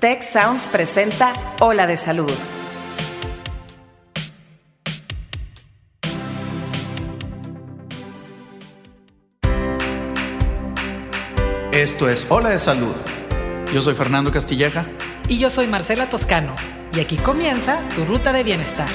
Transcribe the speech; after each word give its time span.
Tech 0.00 0.22
Sounds 0.22 0.66
presenta 0.66 1.34
Ola 1.60 1.86
de 1.86 1.98
Salud. 1.98 2.32
Esto 11.72 12.08
es 12.08 12.24
Hola 12.30 12.48
de 12.48 12.58
Salud. 12.58 12.94
Yo 13.74 13.82
soy 13.82 13.94
Fernando 13.94 14.32
Castilleja. 14.32 14.86
Y 15.28 15.38
yo 15.38 15.50
soy 15.50 15.66
Marcela 15.66 16.08
Toscano. 16.08 16.56
Y 16.94 17.00
aquí 17.00 17.18
comienza 17.18 17.78
tu 17.94 18.06
ruta 18.06 18.32
de 18.32 18.42
bienestar. 18.42 18.88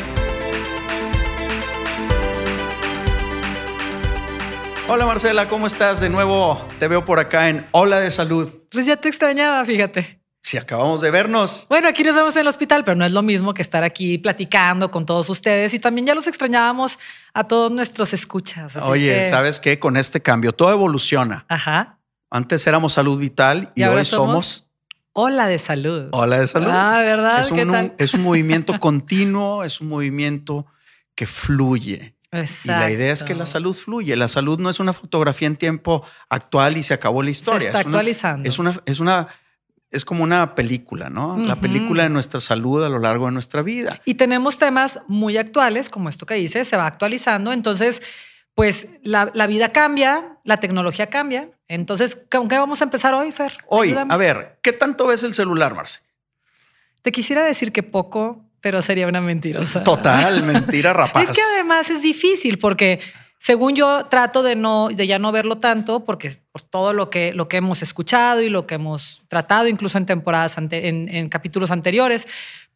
Hola 4.87 5.05
Marcela, 5.05 5.47
¿cómo 5.47 5.67
estás? 5.67 5.99
De 5.99 6.09
nuevo 6.09 6.67
te 6.79 6.87
veo 6.87 7.05
por 7.05 7.19
acá 7.19 7.49
en 7.49 7.63
Hola 7.73 7.99
de 7.99 8.09
Salud. 8.09 8.49
Pues 8.71 8.87
ya 8.87 8.97
te 8.97 9.07
extrañaba, 9.07 9.63
fíjate. 9.65 10.24
Si 10.45 10.57
acabamos 10.57 11.01
de 11.01 11.09
vernos. 11.09 11.65
Bueno, 11.69 11.87
aquí 11.87 12.03
nos 12.03 12.13
vemos 12.13 12.35
en 12.35 12.41
el 12.41 12.47
hospital, 12.47 12.83
pero 12.85 12.93
no 12.95 13.03
es 13.03 13.11
lo 13.11 13.23
mismo 13.23 13.55
que 13.55 13.63
estar 13.63 13.83
aquí 13.83 14.19
platicando 14.19 14.91
con 14.91 15.03
todos 15.03 15.27
ustedes. 15.27 15.73
Y 15.73 15.79
también 15.79 16.05
ya 16.05 16.13
los 16.13 16.27
extrañábamos 16.27 16.99
a 17.33 17.45
todos 17.45 17.71
nuestros 17.71 18.13
escuchas. 18.13 18.75
así 18.75 18.87
Oye, 18.87 19.15
que- 19.21 19.29
¿sabes 19.31 19.59
qué? 19.59 19.79
Con 19.79 19.97
este 19.97 20.21
cambio 20.21 20.51
todo 20.51 20.71
evoluciona. 20.71 21.45
Ajá. 21.49 21.97
Antes 22.29 22.67
éramos 22.67 22.93
Salud 22.93 23.17
Vital 23.17 23.71
y, 23.73 23.85
hoy 23.85 24.05
somos 24.05 24.67
Hola 25.13 25.47
de 25.47 25.57
salud. 25.57 26.09
Hola 26.11 26.39
de 26.41 26.45
Salud. 26.45 26.69
Ah, 26.69 27.01
¿verdad? 27.03 27.39
es, 27.41 27.47
¿Qué 27.51 27.63
un, 27.63 27.71
tal? 27.71 27.95
es 27.97 28.13
un 28.13 28.21
movimiento 28.21 28.79
continuo, 28.79 29.63
es 29.63 29.81
un 29.81 29.87
movimiento 29.87 30.67
que 31.15 31.25
fluye. 31.25 32.13
Y 32.31 32.67
la 32.67 32.91
idea 32.91 33.11
es 33.13 33.23
que 33.23 33.33
la 33.33 33.45
Exacto. 33.45 33.51
salud 33.53 33.75
fluye. 33.75 34.15
La 34.15 34.27
salud 34.27 34.59
no 34.59 34.69
es 34.69 34.79
una 34.79 34.93
fotografía 34.93 35.47
en 35.47 35.55
tiempo 35.55 36.05
actual 36.29 36.77
y 36.77 36.83
se 36.83 36.93
acabó 36.93 37.23
la 37.23 37.31
historia. 37.31 37.61
Se 37.61 37.65
está 37.67 37.79
Es 37.79 37.85
una- 37.87 37.95
actualizando. 37.97 38.47
Es 38.47 38.59
una, 38.59 38.81
es 38.85 38.99
una, 38.99 39.27
es 39.95 40.03
como 40.05 40.23
una 40.23 40.55
película, 40.55 41.09
¿no? 41.09 41.37
La 41.37 41.55
película 41.55 42.03
de 42.03 42.09
nuestra 42.09 42.41
salud 42.41 42.83
a 42.83 42.89
lo 42.89 42.99
largo 42.99 43.27
de 43.27 43.31
nuestra 43.31 43.61
vida. 43.61 44.01
Y 44.03 44.15
tenemos 44.15 44.57
temas 44.57 44.99
muy 45.07 45.37
actuales, 45.37 45.89
como 45.89 46.09
esto 46.09 46.25
que 46.25 46.35
dice, 46.35 46.65
se 46.65 46.75
va 46.75 46.85
actualizando. 46.85 47.53
Entonces, 47.53 48.01
pues 48.53 48.89
la, 49.03 49.31
la 49.33 49.47
vida 49.47 49.69
cambia, 49.69 50.37
la 50.43 50.57
tecnología 50.57 51.07
cambia. 51.07 51.49
Entonces, 51.67 52.17
¿con 52.29 52.47
qué 52.49 52.57
vamos 52.57 52.81
a 52.81 52.83
empezar 52.83 53.13
hoy, 53.13 53.31
Fer? 53.31 53.53
Hoy, 53.67 53.89
Ayúdame. 53.89 54.13
a 54.13 54.17
ver, 54.17 54.59
¿qué 54.61 54.73
tanto 54.73 55.07
ves 55.07 55.23
el 55.23 55.33
celular, 55.33 55.73
Marce? 55.73 55.99
Te 57.01 57.11
quisiera 57.11 57.43
decir 57.45 57.71
que 57.71 57.83
poco, 57.83 58.43
pero 58.61 58.81
sería 58.81 59.07
una 59.07 59.21
mentirosa. 59.21 59.83
Total, 59.83 60.43
mentira 60.43 60.91
rapaz. 60.91 61.29
Es 61.29 61.35
que 61.35 61.41
además 61.53 61.89
es 61.89 62.01
difícil 62.01 62.57
porque 62.59 62.99
según 63.39 63.75
yo 63.75 64.05
trato 64.07 64.41
de 64.43 64.55
no 64.55 64.89
de 64.91 65.07
ya 65.07 65.19
no 65.19 65.31
verlo 65.31 65.57
tanto 65.57 66.03
porque 66.05 66.41
por 66.51 66.61
todo 66.61 66.93
lo 66.93 67.09
que 67.09 67.33
lo 67.33 67.47
que 67.47 67.57
hemos 67.57 67.81
escuchado 67.81 68.41
y 68.41 68.49
lo 68.49 68.65
que 68.65 68.75
hemos 68.75 69.23
tratado 69.27 69.67
incluso 69.67 69.97
en 69.97 70.05
temporadas 70.05 70.57
ante- 70.57 70.87
en, 70.87 71.09
en 71.13 71.29
capítulos 71.29 71.71
anteriores, 71.71 72.27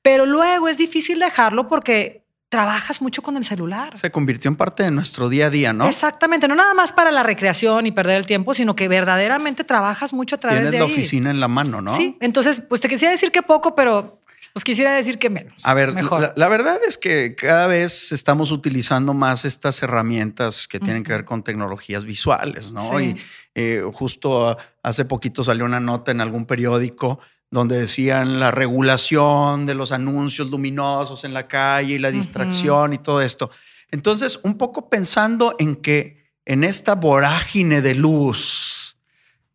pero 0.01 0.25
luego 0.25 0.67
es 0.67 0.77
difícil 0.77 1.19
dejarlo 1.19 1.67
porque 1.67 2.23
trabajas 2.49 2.99
mucho 3.01 3.21
con 3.21 3.38
el 3.38 3.43
celular. 3.43 3.95
Se 3.95 4.09
convirtió 4.09 4.49
en 4.49 4.55
parte 4.55 4.81
de 4.81 4.89
nuestro 4.89 5.29
día 5.29 5.47
a 5.47 5.49
día, 5.51 5.71
¿no? 5.71 5.88
Exactamente, 5.88 6.47
no 6.47 6.55
nada 6.55 6.73
más 6.73 6.91
para 6.91 7.11
la 7.11 7.21
recreación 7.21 7.85
y 7.85 7.91
perder 7.91 8.17
el 8.17 8.25
tiempo, 8.25 8.55
sino 8.55 8.75
que 8.75 8.88
verdaderamente 8.88 9.63
trabajas 9.63 10.13
mucho 10.13 10.35
a 10.35 10.39
través 10.39 10.61
Tienes 10.61 10.71
de 10.71 10.79
la 10.79 10.85
ahí. 10.85 10.91
oficina 10.91 11.29
en 11.29 11.39
la 11.39 11.47
mano, 11.47 11.79
¿no? 11.81 11.95
Sí, 11.95 12.17
entonces 12.21 12.59
pues 12.67 12.81
te 12.81 12.89
quisiera 12.89 13.11
decir 13.11 13.31
que 13.31 13.44
poco, 13.44 13.75
pero 13.75 14.19
pues 14.53 14.64
quisiera 14.64 14.94
decir 14.94 15.19
que 15.19 15.30
menos. 15.30 15.66
A 15.66 15.73
ver, 15.73 15.94
mejor. 15.94 16.22
La, 16.22 16.33
la 16.36 16.50
verdad 16.50 16.80
es 16.88 16.97
que 16.97 17.36
cada 17.36 17.67
vez 17.67 18.11
estamos 18.11 18.52
utilizando 18.52 19.14
más 19.14 19.45
estas 19.45 19.81
herramientas 19.83 20.67
que 20.67 20.80
tienen 20.80 21.03
que 21.03 21.11
ver 21.11 21.25
con 21.25 21.44
tecnologías 21.44 22.03
visuales, 22.03 22.73
¿no? 22.73 22.97
Sí. 22.97 23.06
Y 23.06 23.16
eh, 23.56 23.83
justo 23.94 24.58
hace 24.83 25.06
poquito 25.06 25.44
salió 25.44 25.66
una 25.66 25.80
nota 25.80 26.11
en 26.11 26.22
algún 26.22 26.45
periódico 26.45 27.19
donde 27.52 27.80
decían 27.80 28.39
la 28.39 28.52
regulación 28.52 29.66
de 29.66 29.73
los 29.73 29.91
anuncios 29.91 30.50
luminosos 30.50 31.23
en 31.23 31.34
la 31.34 31.47
calle 31.47 31.95
y 31.95 32.00
la 32.00 32.11
distracción 32.11 32.94
y 32.94 33.00
todo 33.00 33.22
esto. 33.22 33.50
Entonces, 33.91 34.39
un 34.44 34.58
poco 34.58 34.90
pensando 34.90 35.56
en 35.57 35.75
que 35.75 36.29
en 36.46 36.63
esta 36.63 36.96
vorágine 36.96 37.81
de 37.81 37.96
luz, 37.96 38.97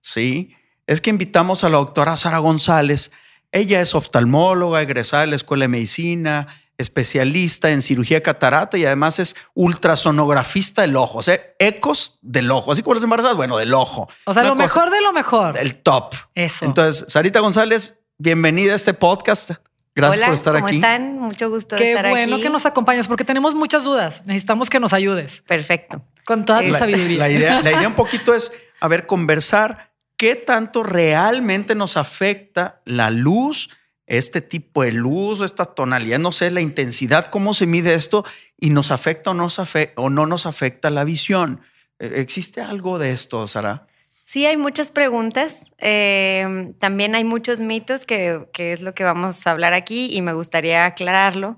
¿sí? 0.01 0.55
Es 0.87 1.01
que 1.01 1.11
invitamos 1.11 1.65
a 1.65 1.69
la 1.69 1.79
doctora 1.79 2.17
Sara 2.17 2.39
González. 2.39 3.11
Ella 3.55 3.81
es 3.81 3.95
oftalmóloga, 3.95 4.83
egresada 4.83 5.21
de 5.23 5.29
la 5.29 5.37
Escuela 5.37 5.63
de 5.65 5.69
Medicina, 5.69 6.49
especialista 6.77 7.71
en 7.71 7.83
cirugía 7.83 8.17
de 8.17 8.23
catarata 8.23 8.77
y 8.77 8.85
además 8.85 9.21
es 9.21 9.37
ultrasonografista 9.55 10.83
del 10.83 10.97
ojo, 10.97 11.19
o 11.19 11.23
sea, 11.23 11.41
ecos 11.61 12.19
del 12.21 12.51
ojo, 12.51 12.73
así 12.73 12.83
como 12.83 12.95
las 12.95 13.05
embarazadas, 13.05 13.37
bueno, 13.37 13.57
del 13.57 13.73
ojo. 13.73 14.09
o 14.25 14.35
sea, 14.35 14.43
Una 14.43 14.49
lo 14.51 14.55
mejor 14.57 14.91
de 14.91 15.01
lo 15.01 15.13
mejor. 15.13 15.57
El 15.57 15.77
top. 15.77 16.15
Eso. 16.35 16.65
Entonces, 16.65 17.05
Sarita 17.09 17.39
González, 17.39 18.01
bienvenida 18.19 18.73
a 18.73 18.77
este 18.77 18.93
podcast. 18.93 19.53
Gracias 19.95 20.17
Hola, 20.19 20.27
por 20.27 20.35
estar 20.35 20.55
¿cómo 20.55 20.67
aquí. 20.67 20.75
están? 20.77 21.19
Mucho 21.21 21.49
gusto 21.49 21.77
de 21.77 21.81
Qué 21.83 21.91
estar 21.93 22.11
bueno 22.11 22.35
aquí. 22.35 22.43
que 22.43 22.51
nos 22.51 22.67
acompañas 22.67 23.07
porque 23.07 23.23
tenemos 23.25 23.55
muchas 23.55 23.85
dudas. 23.85 24.23
Necesitamos 24.27 24.69
que 24.69 24.81
nos 24.81 24.93
ayudes 24.93 25.43
Perfecto. 25.43 26.03
con 26.25 26.45
toda 26.45 26.65
tu 26.65 26.73
La, 26.73 26.79
sabiduría. 26.81 27.19
la 27.19 27.31
idea, 27.31 27.63
la 27.63 27.71
idea 27.71 27.87
un 27.87 27.95
poquito 27.95 28.35
es, 28.35 28.51
a 28.81 28.89
ver, 28.89 29.07
conversar 29.07 29.93
qué 30.17 30.37
tanto 30.37 30.83
realmente 30.83 31.75
nos 31.75 31.97
afecta 31.97 32.81
la 32.85 33.11
luz, 33.11 33.71
este 34.07 34.41
tipo 34.41 34.83
de 34.83 34.93
luz, 34.93 35.41
esta 35.41 35.65
tonalidad, 35.65 36.19
no 36.19 36.33
sé, 36.33 36.51
la 36.51 36.61
intensidad, 36.61 37.31
cómo 37.31 37.55
se 37.55 37.67
mide 37.67 37.95
esto 37.95 38.25
y 38.59 38.71
nos 38.71 38.91
afecta 38.91 39.31
o, 39.31 40.11
no 40.11 40.27
nos 40.27 40.47
afecta 40.47 40.91
la 40.91 41.05
visión. 41.05 41.61
Eh, 41.99 42.15
¿Existe 42.17 42.61
algo 42.61 42.99
de 42.99 43.13
esto, 43.13 43.47
Sara? 43.49 43.87
Sí, 44.25 44.47
hay 44.47 44.57
muchas 44.57 44.91
preguntas. 44.91 45.71
eh, 45.79 46.73
también 46.79 47.15
hay 47.15 47.25
muchos 47.25 47.61
mitos 47.61 48.05
que 48.07 48.47
es 48.55 48.81
lo 48.81 48.95
que 48.95 49.05
vamos 49.05 49.47
a 49.47 49.51
hablar 49.51 49.75
aquí 49.75 50.15
y 50.15 50.23
me 50.23 50.33
gustaría 50.33 50.87
aclararlo. 50.87 51.57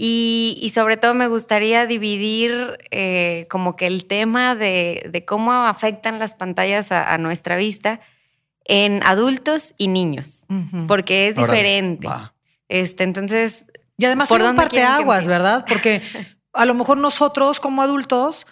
Y, 0.00 0.56
y 0.62 0.70
sobre 0.70 0.96
todo 0.96 1.12
me 1.14 1.26
gustaría 1.26 1.84
dividir 1.86 2.78
eh, 2.92 3.48
como 3.50 3.74
que 3.74 3.88
el 3.88 4.04
tema 4.06 4.54
de, 4.54 5.08
de 5.10 5.24
cómo 5.24 5.52
afectan 5.52 6.20
las 6.20 6.36
pantallas 6.36 6.92
a, 6.92 7.12
a 7.12 7.18
nuestra 7.18 7.56
vista 7.56 7.98
en 8.64 9.02
adultos 9.04 9.74
y 9.76 9.88
niños, 9.88 10.46
porque 10.86 11.26
es 11.26 11.36
Órale, 11.36 11.52
diferente. 11.58 12.06
va. 12.06 12.34
Este, 12.68 13.02
entonces, 13.02 13.64
Y 13.96 14.04
además 14.04 14.28
¿Por 14.28 14.40
hay 14.40 14.46
un 14.48 14.54
parteaguas? 14.54 15.26
¿verdad? 15.26 15.64
Porque 15.68 16.00
a 16.52 16.64
lo 16.64 16.74
mejor 16.74 16.98
nosotros 16.98 17.58
como 17.58 17.82
adultos, 17.82 18.46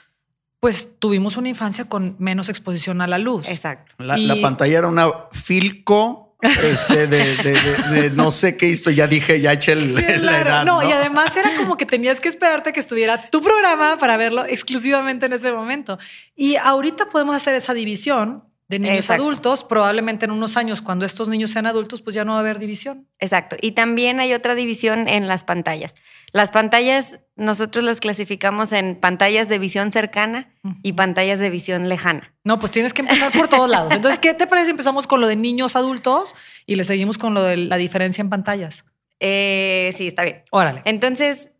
pues 0.59 0.89
tuvimos 0.99 1.37
una 1.37 1.49
infancia 1.51 1.85
con 1.85 2.17
menos 2.19 2.49
exposición 2.49 3.03
a 3.03 3.07
la 3.07 3.19
luz. 3.19 3.47
exacto. 3.49 3.95
La, 3.99 4.19
Y- 4.19 4.27
la 4.27 4.41
pantalla 4.41 4.79
era 4.79 4.89
una 4.89 5.13
Filco 5.31 6.26
este, 6.43 7.07
de, 7.07 7.37
de- 7.37 7.53
de- 7.55 8.01
de 8.03 8.11
no 8.11 8.31
sé 8.31 8.57
qué 8.57 8.67
hizo, 8.69 8.91
ya 8.91 9.07
dije, 9.07 9.41
ya 9.41 9.53
eché 9.53 9.73
el- 9.73 9.95
la 9.95 10.03
Claro, 10.03 10.49
edad. 10.51 10.65
no, 10.65 10.83
¿no? 10.83 10.89
y 10.89 10.93
además 10.93 11.35
era 11.37 11.57
como 11.57 11.77
que 11.77 11.87
tenías 11.87 12.21
que 12.21 12.29
esperarte 12.29 12.73
que 12.73 12.81
estuviera 12.81 13.31
tu 13.31 13.41
programa 13.41 13.99
para 13.99 14.17
verlo 14.17 14.45
exclusivamente 14.45 15.27
en 15.27 15.33
ese 15.33 15.51
momento. 15.53 15.99
Y 16.35 16.57
ahorita 16.57 17.09
podemos 17.09 17.35
hacer 17.35 17.55
esa 17.55 17.73
división 17.75 18.45
de 18.69 18.79
niños 18.79 18.99
Exacto. 18.99 19.23
adultos. 19.23 19.65
Probablemente 19.65 20.25
en 20.25 20.33
unos 20.33 20.57
años, 20.57 20.83
cuando 20.83 21.05
estos 21.05 21.29
niños 21.29 21.51
sean 21.53 21.67
adultos, 21.67 22.03
pues 22.03 22.15
ya 22.15 22.25
no 22.25 22.33
va 22.33 22.39
a 22.39 22.41
haber 22.41 22.59
división. 22.59 23.09
Exacto. 23.19 23.57
Y 23.61 23.73
también 23.73 24.21
hay 24.21 24.33
otra 24.33 24.55
división 24.55 25.09
en 25.09 25.29
las 25.29 25.45
pantallas. 25.45 25.95
Las 26.33 26.51
pantallas, 26.51 27.21
nosotros 27.37 27.85
las 27.85 28.01
clasificamos 28.01 28.73
en 28.73 28.97
pantallas 28.97 29.49
de 29.49 29.59
visión 29.59 29.93
cercana 29.93 30.53
y 30.83 30.95
pantallas 30.95 31.39
de 31.39 31.51
visión 31.51 31.89
lejana. 31.89 32.35
No, 32.45 32.59
pues 32.59 32.73
tienes 32.73 32.93
que 32.93 33.03
empezar 33.03 33.33
por 33.33 33.49
todos 33.49 33.71
lados. 33.71 33.93
Entonces, 33.93 34.19
¿qué 34.19 34.35
te 34.35 34.47
parece 34.47 34.67
si 34.67 34.71
empezamos 34.73 35.07
con 35.07 35.21
lo 35.21 35.29
de 35.29 35.37
niños 35.37 35.77
adultos 35.77 36.35
y 36.67 36.75
le 36.75 36.85
seguimos 36.85 37.19
con 37.19 37.35
lo 37.35 37.43
de 37.43 37.57
la 37.57 37.77
diferencia 37.77 38.21
en 38.23 38.31
pantallas? 38.31 38.85
Eh, 39.21 39.95
sí, 39.97 40.09
está 40.09 40.25
bien. 40.25 40.43
Órale. 40.51 40.83
Entonces, 40.85 41.53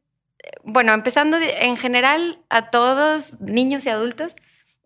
eh, 0.43 0.51
bueno, 0.65 0.93
empezando 0.93 1.39
en 1.39 1.77
general 1.77 2.41
a 2.51 2.71
todos, 2.71 3.41
niños 3.41 3.87
y 3.87 3.89
adultos, 3.89 4.37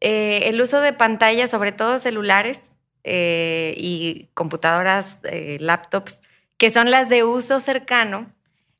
eh, 0.00 0.48
el 0.48 0.60
uso 0.60 0.80
de 0.80 0.92
pantallas, 0.92 1.50
sobre 1.50 1.72
todo 1.72 1.98
celulares 1.98 2.72
eh, 3.04 3.74
y 3.76 4.28
computadoras, 4.34 5.20
eh, 5.24 5.58
laptops, 5.60 6.22
que 6.56 6.70
son 6.70 6.90
las 6.90 7.08
de 7.08 7.24
uso 7.24 7.60
cercano, 7.60 8.32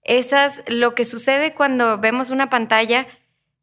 esas, 0.03 0.63
lo 0.67 0.95
que 0.95 1.05
sucede 1.05 1.55
cuando 1.55 1.99
vemos 1.99 2.31
una 2.31 2.51
pantalla 2.51 3.07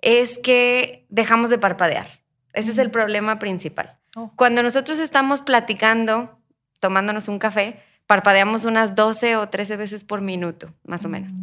es 0.01 0.37
que 0.37 1.05
dejamos 1.09 1.49
de 1.49 1.57
parpadear. 1.57 2.07
Ese 2.53 2.71
es 2.71 2.77
el 2.77 2.91
problema 2.91 3.39
principal. 3.39 3.97
Oh. 4.15 4.31
Cuando 4.35 4.63
nosotros 4.63 4.99
estamos 4.99 5.41
platicando, 5.41 6.39
tomándonos 6.79 7.27
un 7.27 7.39
café, 7.39 7.81
parpadeamos 8.05 8.65
unas 8.65 8.95
12 8.95 9.35
o 9.35 9.49
13 9.49 9.77
veces 9.77 10.03
por 10.03 10.21
minuto, 10.21 10.73
más 10.83 11.05
o 11.05 11.09
menos. 11.09 11.33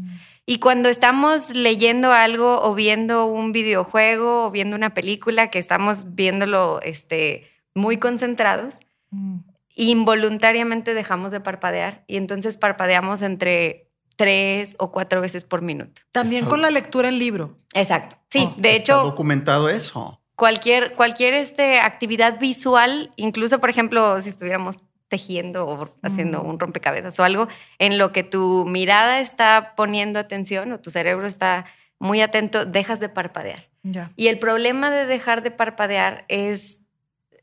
Y 0.47 0.59
cuando 0.59 0.89
estamos 0.89 1.51
leyendo 1.55 2.13
algo 2.13 2.61
o 2.63 2.75
viendo 2.75 3.27
un 3.27 3.53
videojuego 3.53 4.45
o 4.47 4.51
viendo 4.51 4.77
una 4.77 4.93
película 4.93 5.49
que 5.51 5.59
estamos 5.59 6.15
viéndolo 6.15 6.81
este, 6.83 7.49
muy 7.75 7.97
concentrados, 7.99 8.77
Mm. 9.11 9.39
involuntariamente 9.77 10.93
dejamos 10.95 11.31
de 11.31 11.41
parpadear 11.41 12.05
y 12.07 12.17
entonces 12.17 12.57
parpadeamos 12.59 13.23
entre 13.23 13.89
tres 14.17 14.77
o 14.79 14.93
cuatro 14.93 15.21
veces 15.21 15.45
por 15.45 15.63
minuto. 15.63 16.03
También 16.13 16.43
Está- 16.45 16.51
con 16.51 16.63
la 16.63 16.71
lectura 16.71 17.09
en 17.09 17.19
libro. 17.19 17.57
Exacto. 17.73 18.17
Sí, 18.31 18.45
Oh, 18.47 18.55
de 18.61 18.71
Está 18.77 18.93
hecho, 18.95 19.03
documentado 19.05 19.69
eso. 19.69 20.21
cualquier, 20.37 20.93
cualquier 20.95 21.35
este, 21.35 21.81
actividad 21.81 22.39
visual, 22.39 23.13
incluso, 23.17 23.61
por 23.61 23.71
ejemplo, 23.71 24.21
si 24.21 24.29
estuviéramos 24.29 24.77
tejiendo 25.15 25.67
o 25.67 25.89
haciendo 26.03 26.43
un 26.43 26.59
rompecabezas 26.59 27.19
o 27.21 27.25
algo 27.25 27.47
en 27.79 27.99
lo 27.99 28.11
que 28.11 28.25
tu 28.25 28.65
mirada 28.67 29.21
está 29.21 29.75
poniendo 29.77 30.19
atención 30.19 30.73
o 30.73 30.81
tu 30.81 30.91
cerebro 30.91 31.27
está 31.29 31.67
muy 32.01 32.21
atento, 32.21 32.65
dejas 32.65 32.99
de 32.99 33.09
parpadear. 33.09 33.69
Y 34.17 34.27
el 34.29 34.39
problema 34.39 34.91
de 34.91 35.07
dejar 35.07 35.43
de 35.43 35.51
parpadear 35.53 36.25
es, 36.29 36.81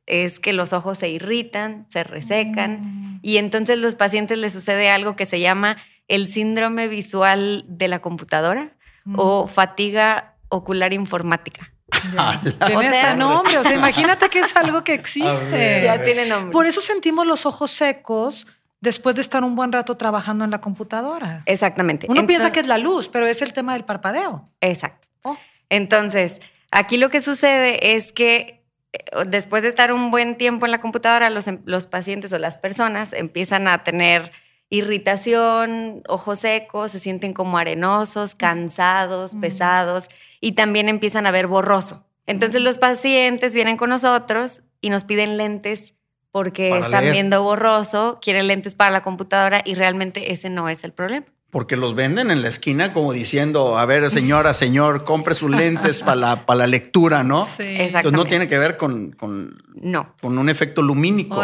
es 0.06 0.40
que 0.40 0.52
los 0.54 0.74
ojos 0.74 0.98
se 0.98 1.08
irritan, 1.10 1.86
se 1.88 2.04
resecan 2.04 2.72
Mm. 2.82 3.20
y 3.22 3.38
entonces 3.38 3.78
los 3.78 3.96
pacientes 3.96 4.38
les 4.38 4.52
sucede 4.52 4.90
algo 4.90 5.16
que 5.16 5.26
se 5.26 5.40
llama 5.40 5.78
el 6.10 6.28
síndrome 6.28 6.88
visual 6.90 7.64
de 7.68 7.88
la 7.88 8.00
computadora 8.00 8.72
Mm. 9.06 9.16
o 9.18 9.48
fatiga 9.48 10.36
ocular 10.50 10.92
informática. 10.94 11.74
Ya. 12.14 12.42
O 12.62 12.66
Tiene 12.68 12.90
sea- 12.92 13.02
hasta 13.04 13.16
nombre. 13.16 13.58
O 13.58 13.64
sea, 13.64 13.74
imagínate 13.74 14.30
que 14.30 14.40
es 14.40 14.56
algo 14.56 14.84
que 14.84 14.92
ver. 14.94 15.00
existe. 15.00 15.82
Ya 15.84 16.04
tiene 16.04 16.26
nombre. 16.26 16.52
Por 16.52 16.66
eso 16.66 16.82
sentimos 16.82 17.26
los 17.28 17.46
ojos 17.46 17.72
secos 17.72 18.48
después 18.80 19.16
de 19.16 19.22
estar 19.22 19.44
un 19.44 19.56
buen 19.56 19.72
rato 19.72 19.96
trabajando 19.98 20.44
en 20.44 20.52
la 20.52 20.60
computadora. 20.62 21.44
Exactamente. 21.46 22.08
Uno 22.10 22.26
piensa 22.26 22.52
que 22.52 22.60
es 22.62 22.68
la 22.68 22.78
luz, 22.80 23.08
pero 23.10 23.28
es 23.28 23.42
el 23.42 23.54
tema 23.54 23.74
del 23.74 23.86
parpadeo. 23.86 24.44
Exacto. 24.60 25.08
Oh. 25.24 25.38
Entonces, 25.70 26.42
aquí 26.72 26.98
lo 26.98 27.10
que 27.10 27.22
sucede 27.22 27.96
es 27.96 28.12
que 28.12 28.64
eh, 28.94 29.00
después 29.28 29.62
de 29.64 29.70
estar 29.70 29.94
un 29.94 30.10
buen 30.12 30.36
tiempo 30.38 30.66
en 30.66 30.72
la 30.72 30.80
computadora, 30.82 31.30
los, 31.30 31.48
em- 31.48 31.62
los 31.66 31.86
pacientes 31.86 32.34
o 32.34 32.40
las 32.40 32.58
personas 32.58 33.14
empiezan 33.14 33.68
a 33.68 33.84
tener 33.84 34.32
irritación, 34.72 36.02
ojos 36.08 36.40
secos, 36.40 36.92
se 36.92 37.00
sienten 37.00 37.34
como 37.34 37.58
arenosos, 37.58 38.36
cansados, 38.36 39.36
Mm. 39.36 39.42
pesados 39.42 40.08
y 40.40 40.54
también 40.54 40.90
empiezan 40.90 41.28
a 41.28 41.32
ver 41.32 41.48
borroso. 41.48 42.06
Entonces 42.26 42.62
los 42.62 42.78
pacientes 42.78 43.54
vienen 43.54 43.78
con 43.78 43.90
nosotros 43.90 44.64
y 44.80 44.90
nos 44.90 45.04
piden 45.04 45.38
lentes 45.38 45.94
porque 46.32 46.70
Para 46.70 46.86
están 46.86 47.02
leer. 47.04 47.14
viendo 47.14 47.44
borroso, 47.44 48.20
quieren 48.22 48.48
lentes 48.48 48.74
para 48.76 48.90
la 48.92 49.02
computadora 49.02 49.62
y 49.66 49.76
realmente 49.76 50.32
ese 50.32 50.50
no 50.50 50.70
es 50.70 50.84
el 50.84 50.94
problema. 50.94 51.26
Porque 51.52 51.76
los 51.76 51.96
venden 51.96 52.32
en 52.32 52.42
la 52.42 52.48
esquina 52.48 52.94
como 52.94 53.12
diciendo, 53.14 53.78
a 53.78 53.86
ver, 53.86 54.10
señora, 54.10 54.54
señor, 54.54 55.04
compre 55.04 55.34
sus 55.36 55.52
lentes 55.52 56.02
para 56.02 56.16
la, 56.16 56.46
para 56.46 56.60
la 56.60 56.68
lectura, 56.68 57.24
¿no? 57.26 57.46
Sí. 57.46 57.64
Exacto. 57.64 58.08
Entonces 58.08 58.14
no 58.14 58.26
tiene 58.26 58.48
que 58.48 58.58
ver 58.58 58.78
con, 58.78 59.12
con, 59.12 59.62
No. 59.76 60.16
con 60.22 60.38
un 60.38 60.48
efecto 60.50 60.82
lumínico. 60.82 61.44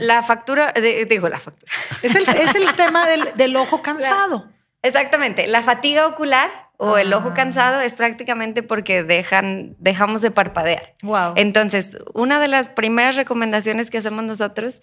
La 0.00 0.22
factura, 0.22 0.72
de- 0.72 1.06
digo 1.06 1.28
la 1.30 1.40
factura. 1.40 1.72
Es 2.02 2.14
el, 2.14 2.28
es 2.28 2.54
el 2.54 2.74
tema 2.76 3.06
del, 3.06 3.24
del 3.36 3.56
ojo 3.56 3.80
cansado. 3.80 4.46
Exactamente. 4.82 5.46
La 5.46 5.62
fatiga 5.62 6.06
ocular 6.06 6.50
o 6.76 6.98
el 6.98 7.12
ojo 7.14 7.30
Ah. 7.30 7.34
cansado 7.34 7.80
es 7.80 7.94
prácticamente 7.94 8.62
porque 8.62 9.02
dejan, 9.02 9.74
dejamos 9.78 10.20
de 10.20 10.30
parpadear. 10.30 10.94
Wow. 11.02 11.32
Entonces, 11.36 11.96
una 12.14 12.38
de 12.38 12.48
las 12.48 12.68
primeras 12.68 13.16
recomendaciones 13.16 13.88
que 13.90 13.96
hacemos 13.98 14.22
nosotros 14.24 14.82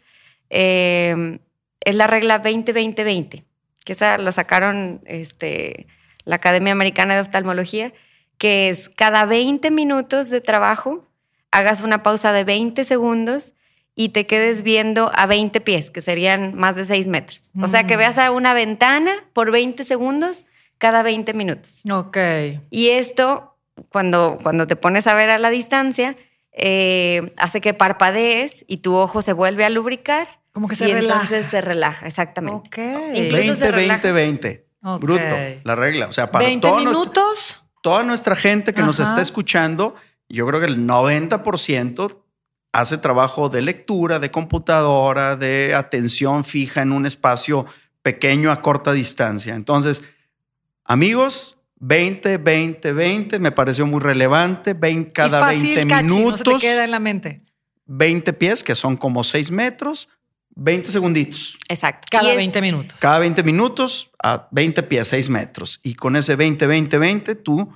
eh, 0.49 1.39
es 1.81 1.95
la 1.95 2.07
regla 2.07 2.41
20-20-20, 2.43 3.45
que 3.85 3.93
esa 3.93 4.17
lo 4.17 4.31
sacaron 4.33 5.01
este, 5.05 5.87
la 6.25 6.35
Academia 6.35 6.73
Americana 6.73 7.15
de 7.15 7.21
Oftalmología, 7.21 7.93
que 8.37 8.67
es 8.69 8.89
cada 8.89 9.23
20 9.25 9.71
minutos 9.71 10.29
de 10.29 10.41
trabajo, 10.41 11.07
hagas 11.51 11.81
una 11.81 12.03
pausa 12.03 12.33
de 12.33 12.43
20 12.43 12.83
segundos 12.83 13.53
y 13.95 14.09
te 14.09 14.25
quedes 14.27 14.61
viendo 14.63 15.09
a 15.15 15.25
20 15.25 15.61
pies, 15.61 15.89
que 15.89 16.01
serían 16.01 16.53
más 16.53 16.75
de 16.75 16.83
6 16.83 17.07
metros. 17.07 17.51
O 17.61 17.69
sea, 17.69 17.87
que 17.87 17.95
Mm. 17.95 17.99
veas 17.99 18.17
a 18.17 18.31
una 18.31 18.53
ventana 18.53 19.13
por 19.31 19.51
20 19.51 19.85
segundos 19.85 20.43
cada 20.77 21.01
20 21.01 21.33
minutos. 21.33 21.79
Ok. 21.89 22.17
Y 22.69 22.89
esto, 22.89 23.55
cuando, 23.87 24.37
cuando 24.43 24.67
te 24.67 24.75
pones 24.75 25.07
a 25.07 25.13
ver 25.13 25.29
a 25.29 25.37
la 25.37 25.49
distancia, 25.49 26.17
eh, 26.51 27.33
hace 27.37 27.61
que 27.61 27.73
parpadees 27.73 28.65
y 28.67 28.77
tu 28.77 28.95
ojo 28.95 29.21
se 29.21 29.31
vuelve 29.31 29.63
a 29.63 29.69
lubricar. 29.69 30.27
Como 30.55 30.67
que 30.69 30.75
se 30.77 30.87
y 30.89 30.93
relaja. 30.93 31.21
entonces 31.23 31.45
se 31.47 31.59
relaja, 31.61 32.07
exactamente. 32.07 32.69
Ok. 32.69 32.77
Incluso 33.13 33.43
20, 33.43 33.55
se 33.57 33.71
relaja. 33.71 34.11
20, 34.11 34.11
20. 34.13 34.67
Ok. 34.83 35.01
Bruto, 35.01 35.35
la 35.65 35.75
regla. 35.75 36.07
O 36.07 36.11
sea, 36.13 36.31
para 36.31 36.45
20 36.45 36.65
todo 36.65 36.79
nuestro- 36.79 36.99
minutos. 37.01 37.61
toda 37.83 38.03
nuestra 38.03 38.35
gente 38.37 38.73
que 38.73 38.81
nos 38.81 38.99
está 39.01 39.21
escuchando, 39.21 39.95
yo 40.29 40.47
creo 40.47 40.61
que 40.61 40.67
el 40.67 40.87
90% 40.87 42.23
hace 42.71 42.97
trabajo 42.97 43.49
de 43.49 43.61
lectura, 43.61 44.19
de 44.19 44.31
computadora, 44.31 45.35
de 45.35 45.75
atención 45.75 46.45
fija 46.45 46.81
en 46.81 46.93
un 46.93 47.05
espacio 47.05 47.65
pequeño 48.01 48.49
a 48.51 48.61
corta 48.61 48.93
distancia. 48.93 49.55
Entonces, 49.55 50.03
amigos, 50.83 51.57
20, 51.79 52.37
20, 52.37 52.93
20, 52.93 53.39
me 53.39 53.51
pareció 53.51 53.85
muy 53.85 53.99
relevante. 53.99 54.73
20, 54.73 55.11
cada 55.11 55.37
y 55.39 55.41
fácil, 55.55 55.75
20 55.75 55.87
cachi, 55.93 56.05
minutos, 56.05 56.41
No 56.45 56.51
se 56.53 56.59
te 56.59 56.61
queda 56.61 56.83
en 56.85 56.91
la 56.91 56.99
mente. 56.99 57.41
20 57.85 58.33
pies, 58.33 58.63
que 58.63 58.73
son 58.75 58.97
como 58.97 59.23
6 59.23 59.51
metros, 59.51 60.09
20 60.55 60.91
segunditos. 60.91 61.57
Exacto. 61.67 62.07
Cada 62.09 62.31
es- 62.31 62.37
20 62.37 62.61
minutos. 62.61 62.99
Cada 62.99 63.19
20 63.19 63.43
minutos 63.43 64.09
a 64.23 64.47
20 64.51 64.83
pies, 64.83 65.07
6 65.09 65.29
metros. 65.29 65.79
Y 65.83 65.95
con 65.95 66.15
ese 66.15 66.35
20, 66.35 66.65
20, 66.67 66.97
20, 66.97 67.35
tú 67.35 67.73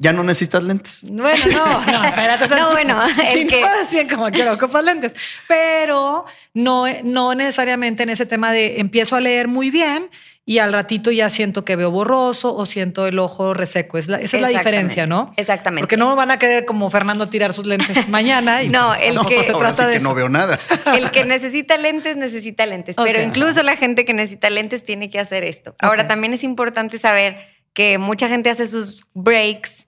ya 0.00 0.12
no 0.12 0.22
necesitas 0.22 0.62
lentes. 0.62 1.00
Bueno, 1.10 1.44
no, 1.52 1.86
no, 1.92 2.04
espérate. 2.04 2.44
No, 2.48 2.56
tantito. 2.56 2.70
bueno, 2.72 3.02
Sí, 3.32 3.38
el 3.40 3.44
no, 3.44 3.50
que- 3.50 3.64
decían 3.82 4.08
como 4.08 4.30
quiero 4.30 4.52
ocupas 4.54 4.84
lentes. 4.84 5.14
Pero 5.46 6.24
no, 6.54 6.84
no 7.04 7.34
necesariamente 7.34 8.04
en 8.04 8.10
ese 8.10 8.24
tema 8.26 8.52
de 8.52 8.78
empiezo 8.80 9.16
a 9.16 9.20
leer 9.20 9.48
muy 9.48 9.70
bien 9.70 10.08
y 10.44 10.60
al 10.60 10.72
ratito 10.72 11.10
ya 11.10 11.28
siento 11.28 11.62
que 11.64 11.76
veo 11.76 11.90
borroso 11.90 12.54
o 12.54 12.64
siento 12.64 13.06
el 13.06 13.18
ojo 13.18 13.52
reseco. 13.52 13.98
Es 13.98 14.08
la- 14.08 14.16
esa 14.16 14.36
es 14.36 14.40
la 14.42 14.48
diferencia, 14.48 15.06
¿no? 15.06 15.32
Exactamente. 15.36 15.82
Porque 15.82 15.96
no 15.98 16.14
van 16.16 16.30
a 16.30 16.38
querer 16.38 16.64
como 16.64 16.88
Fernando 16.90 17.28
tirar 17.28 17.52
sus 17.52 17.66
lentes 17.66 18.08
mañana. 18.08 18.62
Y 18.62 18.68
No, 18.70 18.94
el 18.94 19.14
No, 19.16 19.26
que- 19.26 19.42
se 19.42 19.52
ahora 19.52 19.72
sí 19.74 19.84
de 19.84 19.94
que 19.94 20.00
no 20.00 20.14
veo 20.14 20.28
nada. 20.30 20.58
El 20.96 21.10
que 21.10 21.24
necesita 21.26 21.76
lentes, 21.76 22.16
necesita 22.16 22.64
lentes. 22.66 22.96
Pero 22.96 23.20
incluso 23.20 23.62
la 23.62 23.76
gente 23.76 24.04
que 24.06 24.14
necesita 24.14 24.48
lentes 24.48 24.84
tiene 24.84 25.10
que 25.10 25.18
hacer 25.18 25.44
esto. 25.44 25.74
Ahora, 25.80 26.06
también 26.06 26.32
es 26.32 26.44
importante 26.44 26.98
saber 26.98 27.36
que 27.74 27.98
mucha 27.98 28.28
gente 28.28 28.48
hace 28.48 28.66
sus 28.66 29.02
breaks, 29.12 29.86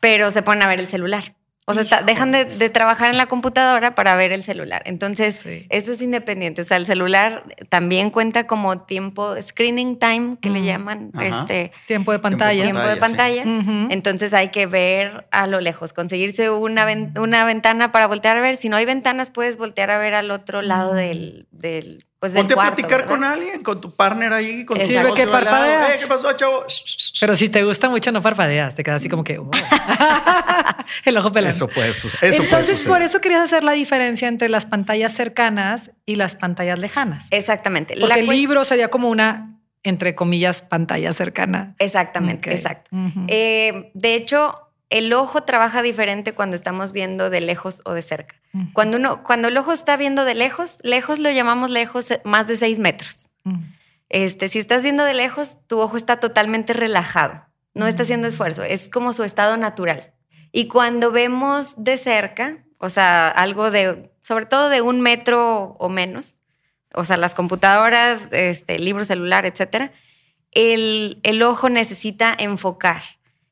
pero 0.00 0.30
se 0.30 0.42
ponen 0.42 0.62
a 0.62 0.66
ver 0.68 0.80
el 0.80 0.88
celular. 0.88 1.34
O 1.66 1.74
sea, 1.74 1.82
está- 1.84 2.02
dejan 2.02 2.32
de, 2.32 2.46
de 2.46 2.68
trabajar 2.68 3.10
en 3.10 3.16
la 3.16 3.26
computadora 3.26 3.94
para 3.94 4.16
ver 4.16 4.32
el 4.32 4.42
celular. 4.42 4.82
Entonces, 4.86 5.36
Sí. 5.36 5.66
eso 5.68 5.92
es 5.92 6.02
independiente. 6.02 6.62
O 6.62 6.64
sea, 6.64 6.76
el 6.78 6.84
celular 6.86 7.44
también 7.68 8.10
cuenta 8.10 8.48
como 8.48 8.80
tiempo, 8.80 9.40
screening 9.40 9.96
time, 10.00 10.36
que 10.40 10.50
le 10.50 10.62
llaman, 10.64 11.12
Ajá. 11.14 11.42
este, 11.42 11.70
Tiempo 11.86 12.10
de 12.10 12.18
pantalla. 12.18 12.64
tiempo 12.64 12.82
de 12.82 12.96
Pantalla. 12.96 13.44
Entonces 13.90 14.34
hay 14.34 14.48
que 14.48 14.66
ver 14.66 15.28
a 15.30 15.46
lo 15.46 15.60
lejos, 15.60 15.92
conseguirse 15.92 16.50
una, 16.50 16.84
ven- 16.86 17.12
una 17.20 17.44
ventana 17.44 17.92
para 17.92 18.08
voltear 18.08 18.36
a 18.36 18.40
ver. 18.40 18.56
Si 18.56 18.68
no 18.68 18.76
hay 18.76 18.86
ventanas, 18.86 19.30
puedes 19.30 19.56
voltear 19.56 19.92
a 19.92 19.98
ver 19.98 20.14
al 20.14 20.32
otro 20.32 20.62
lado 20.62 20.94
Mm. 20.94 20.96
del, 20.96 21.46
del, 21.52 22.04
pues 22.20 22.34
Ponte 22.34 22.52
a 22.52 22.56
platicar 22.56 23.00
¿verdad? 23.00 23.08
con 23.08 23.24
alguien, 23.24 23.62
con 23.62 23.80
tu 23.80 23.90
partner 23.92 24.34
ahí, 24.34 24.66
con 24.66 24.78
tu 24.78 24.84
socio 24.84 25.14
que 25.14 25.26
parpadeas. 25.26 25.96
Eh, 25.96 25.98
¿Qué 26.02 26.06
pasó, 26.06 26.30
chavo? 26.34 26.66
Pero 27.18 27.34
si 27.34 27.48
te 27.48 27.64
gusta 27.64 27.88
mucho, 27.88 28.12
no 28.12 28.20
parpadeas. 28.20 28.74
Te 28.74 28.84
quedas 28.84 29.00
así 29.00 29.08
como 29.08 29.24
que 29.24 29.38
oh. 29.38 29.50
el 31.06 31.16
ojo 31.16 31.32
pelado. 31.32 31.50
Eso 31.50 31.66
puede, 31.66 31.92
eso 32.20 32.42
Entonces, 32.42 32.84
por 32.86 33.00
eso 33.00 33.22
querías 33.22 33.42
hacer 33.42 33.64
la 33.64 33.72
diferencia 33.72 34.28
entre 34.28 34.50
las 34.50 34.66
pantallas 34.66 35.12
cercanas 35.14 35.92
y 36.04 36.16
las 36.16 36.36
pantallas 36.36 36.78
lejanas. 36.78 37.28
Exactamente. 37.30 37.96
La 37.96 38.02
Porque 38.02 38.20
el 38.20 38.26
libro 38.26 38.66
sería 38.66 38.88
como 38.88 39.08
una, 39.08 39.58
entre 39.82 40.14
comillas, 40.14 40.60
pantalla 40.60 41.14
cercana. 41.14 41.74
Exactamente, 41.78 42.54
exacto. 42.54 42.90
Eh, 43.28 43.92
de 43.94 44.14
hecho, 44.14 44.69
el 44.90 45.12
ojo 45.12 45.44
trabaja 45.44 45.82
diferente 45.82 46.34
cuando 46.34 46.56
estamos 46.56 46.90
viendo 46.90 47.30
de 47.30 47.40
lejos 47.40 47.80
o 47.84 47.94
de 47.94 48.02
cerca. 48.02 48.34
Cuando, 48.72 48.96
uno, 48.96 49.22
cuando 49.22 49.48
el 49.48 49.56
ojo 49.56 49.72
está 49.72 49.96
viendo 49.96 50.24
de 50.24 50.34
lejos, 50.34 50.78
lejos 50.82 51.20
lo 51.20 51.30
llamamos 51.30 51.70
lejos 51.70 52.10
eh, 52.10 52.20
más 52.24 52.48
de 52.48 52.56
seis 52.56 52.80
metros. 52.80 53.28
Este, 54.08 54.48
si 54.48 54.58
estás 54.58 54.82
viendo 54.82 55.04
de 55.04 55.14
lejos, 55.14 55.58
tu 55.68 55.78
ojo 55.78 55.96
está 55.96 56.18
totalmente 56.18 56.72
relajado, 56.72 57.46
no 57.74 57.86
está 57.86 58.02
haciendo 58.02 58.26
esfuerzo, 58.26 58.64
es 58.64 58.90
como 58.90 59.12
su 59.12 59.22
estado 59.22 59.56
natural. 59.56 60.12
Y 60.50 60.66
cuando 60.66 61.12
vemos 61.12 61.82
de 61.82 61.96
cerca, 61.96 62.58
o 62.78 62.88
sea, 62.88 63.28
algo 63.28 63.70
de, 63.70 64.10
sobre 64.22 64.46
todo 64.46 64.68
de 64.68 64.80
un 64.80 65.00
metro 65.00 65.76
o 65.78 65.88
menos, 65.88 66.38
o 66.92 67.04
sea, 67.04 67.16
las 67.16 67.34
computadoras, 67.34 68.28
este, 68.32 68.74
el 68.74 68.84
libro 68.84 69.04
celular, 69.04 69.46
etcétera, 69.46 69.92
el, 70.50 71.20
el 71.22 71.42
ojo 71.44 71.68
necesita 71.68 72.34
enfocar. 72.36 73.02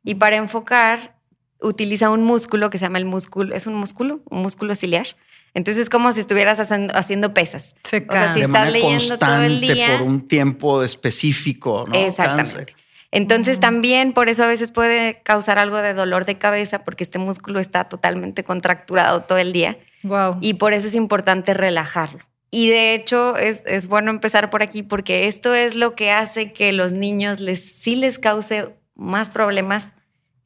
Y 0.03 0.17
para 0.17 0.35
enfocar, 0.35 1.18
utiliza 1.61 2.11
un 2.11 2.23
músculo 2.23 2.71
que 2.71 2.79
se 2.79 2.85
llama 2.85 2.99
el 2.99 3.05
músculo, 3.05 3.55
es 3.55 3.67
un 3.67 3.75
músculo, 3.75 4.21
un 4.31 4.43
músculo 4.43 4.75
ciliar. 4.75 5.07
Entonces 5.55 5.85
es 5.85 5.91
como 5.91 6.13
si 6.13 6.21
estuvieras 6.21 6.61
haciendo, 6.61 6.95
haciendo 6.97 7.35
pesas. 7.35 7.75
Se 7.85 8.07
o 8.09 8.13
sea, 8.13 8.33
si 8.35 8.41
de 8.41 8.47
estás 8.47 8.71
leyendo 8.71 9.19
todo 9.19 9.43
el 9.43 9.61
día. 9.61 9.99
por 9.99 10.07
un 10.07 10.29
tiempo 10.29 10.83
específico, 10.83 11.85
¿no? 11.89 11.95
Exactamente. 11.95 12.75
Entonces 13.11 13.55
Ujú. 13.55 13.61
también 13.63 14.13
por 14.13 14.29
eso 14.29 14.45
a 14.45 14.47
veces 14.47 14.71
puede 14.71 15.23
causar 15.25 15.59
algo 15.59 15.79
de 15.79 15.95
dolor 15.95 16.27
de 16.27 16.37
cabeza 16.37 16.85
porque 16.85 17.05
este 17.05 17.19
músculo 17.19 17.59
está 17.59 17.85
totalmente 17.85 18.45
contracturado 18.45 19.23
todo 19.23 19.39
el 19.39 19.53
día 19.53 19.79
Wow. 20.03 20.37
y 20.43 20.55
por 20.55 20.75
eso 20.75 20.87
es 20.87 20.95
importante 20.95 21.55
relajarlo. 21.55 22.21
Y 22.51 22.69
de 22.69 22.95
hecho 22.95 23.37
es, 23.37 23.63
es 23.67 23.89
bueno 23.89 24.11
empezar 24.11 24.51
por 24.51 24.63
aquí 24.63 24.83
porque 24.83 25.27
esto 25.27 25.55
es 25.55 25.75
lo 25.75 25.95
que 25.95 26.11
hace 26.11 26.53
que 26.53 26.73
los 26.73 26.93
niños 26.93 27.41
les, 27.41 27.79
sí 27.79 27.95
les 27.95 28.19
cause 28.19 28.75
más 28.95 29.31
problemas 29.31 29.89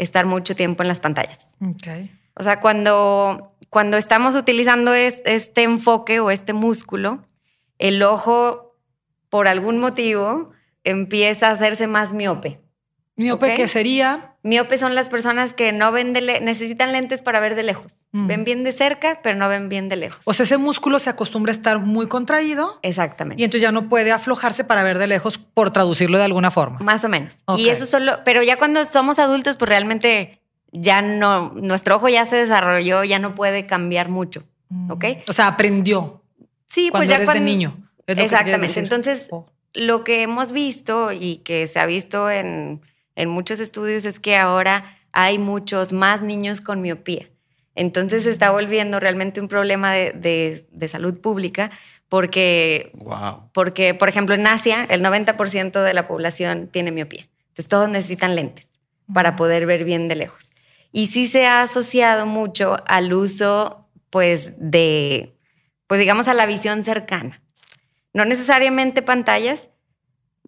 estar 0.02 0.26
mucho 0.26 0.54
tiempo 0.56 0.82
en 0.82 0.88
las 0.88 1.00
pantallas. 1.00 1.49
O 2.35 2.42
sea, 2.42 2.61
cuando, 2.61 3.54
cuando 3.71 3.97
estamos 3.97 4.35
utilizando 4.35 4.94
es- 4.94 5.23
este 5.25 5.62
enfoque 5.62 6.21
o 6.21 6.30
este 6.30 6.52
músculo, 6.52 7.23
el 7.78 8.02
ojo, 8.02 8.76
por 9.28 9.49
algún 9.49 9.78
motivo, 9.78 10.50
empieza 10.85 11.49
a 11.49 11.52
hacerse 11.52 11.87
más 11.87 12.12
miope. 12.12 12.61
Miope 13.16 13.47
que 13.56 13.68
sería 13.68 14.32
Miope 14.45 14.77
son 14.77 14.95
las 14.97 15.09
personas 15.09 15.55
que 15.55 15.73
no 15.73 15.93
ven 15.93 16.13
de 16.13 16.21
le- 16.21 16.41
necesitan 16.41 16.91
lentes 16.93 17.23
para 17.23 17.39
ver 17.39 17.55
de 17.55 17.63
lejos. 17.63 17.93
Mm. 18.11 18.27
Ven 18.27 18.45
bien 18.45 18.65
de 18.65 18.73
cerca, 18.73 19.21
pero 19.23 19.39
no 19.39 19.49
ven 19.49 19.69
bien 19.69 19.89
de 19.89 19.97
lejos. 19.97 20.21
O 20.25 20.33
sea, 20.35 20.45
ese 20.45 20.59
músculo 20.59 20.99
se 20.99 21.11
acostumbra 21.11 21.53
a 21.53 21.55
estar 21.55 21.79
muy 21.79 22.09
contraído 22.09 22.79
Exactamente. 22.83 23.41
y 23.41 23.45
entonces 23.45 23.63
ya 23.63 23.73
no 23.73 23.89
puede 23.89 24.11
aflojarse 24.13 24.65
para 24.65 24.83
ver 24.83 24.99
de 24.99 25.07
lejos, 25.07 25.39
por 25.39 25.71
traducirlo 25.71 26.19
de 26.19 26.25
alguna 26.25 26.51
forma. 26.51 26.81
Más 26.81 27.05
o 27.05 27.09
menos. 27.09 27.37
Y 27.57 27.69
eso 27.69 27.87
solo, 27.87 28.19
pero 28.25 28.43
ya 28.43 28.57
cuando 28.59 28.85
somos 28.85 29.19
adultos, 29.19 29.57
pues 29.57 29.69
realmente 29.69 30.41
ya 30.73 31.03
no, 31.03 31.51
nuestro 31.55 31.97
ojo 31.97 32.09
ya 32.09 32.25
se 32.25 32.37
desarrolló, 32.37 33.05
ya 33.05 33.19
no 33.19 33.35
puede 33.35 33.67
cambiar 33.67 34.09
mucho. 34.09 34.43
¿ok? 34.89 35.05
O 35.29 35.33
sea, 35.35 35.47
aprendió 35.49 36.23
Sí, 36.67 36.89
cuando 36.91 37.01
pues 37.01 37.11
ya 37.11 37.17
eres 37.17 37.27
cuando, 37.27 37.45
de 37.45 37.51
niño. 37.51 37.77
Exactamente. 38.07 38.81
Entonces, 38.81 39.29
Oh. 39.31 39.47
lo 39.75 40.03
que 40.05 40.23
hemos 40.23 40.51
visto 40.53 41.13
y 41.13 41.37
que 41.45 41.67
se 41.67 41.79
ha 41.79 41.87
visto 41.87 42.31
en, 42.31 42.81
en 43.16 43.28
muchos 43.28 43.61
estudios 43.61 44.04
es 44.04 44.19
que 44.19 44.37
ahora 44.37 44.97
hay 45.12 45.38
muchos 45.38 45.92
más 45.92 46.23
niños 46.23 46.61
con 46.61 46.81
miopía. 46.81 47.28
Entonces 47.75 48.25
se 48.25 48.31
está 48.31 48.50
volviendo 48.50 49.00
realmente 49.00 49.40
un 49.40 49.49
problema 49.49 49.92
de, 49.92 50.12
de- 50.12 50.66
de 50.71 50.88
salud 50.88 51.21
pública 51.21 51.71
porque, 52.09 52.90
Wow. 52.95 53.50
porque, 53.54 53.95
por 53.95 54.09
ejemplo, 54.09 54.35
en 54.35 54.47
Asia 54.47 54.85
el 54.90 55.02
90% 55.02 55.83
de 55.83 55.95
la 55.95 56.07
población 56.07 56.69
tiene 56.71 56.90
miopía. 56.92 57.28
Entonces 57.49 57.69
todos 57.69 57.88
necesitan 57.88 58.35
lentes 58.35 58.66
para 59.12 59.37
poder 59.37 59.64
ver 59.66 59.85
bien 59.85 60.09
de 60.09 60.16
lejos. 60.16 60.50
Y 60.92 61.07
sí 61.07 61.26
se 61.26 61.47
ha 61.47 61.62
asociado 61.62 62.26
mucho 62.26 62.76
al 62.87 63.12
uso, 63.14 63.88
pues, 64.11 64.52
de, 64.59 65.35
pues 65.87 65.99
digamos, 66.00 66.28
a 66.28 66.35
la 66.35 66.45
visión 66.47 66.85
cercana. 66.85 67.40
No 68.12 68.26
necesariamente 68.26 69.00
pantallas, 69.00 69.69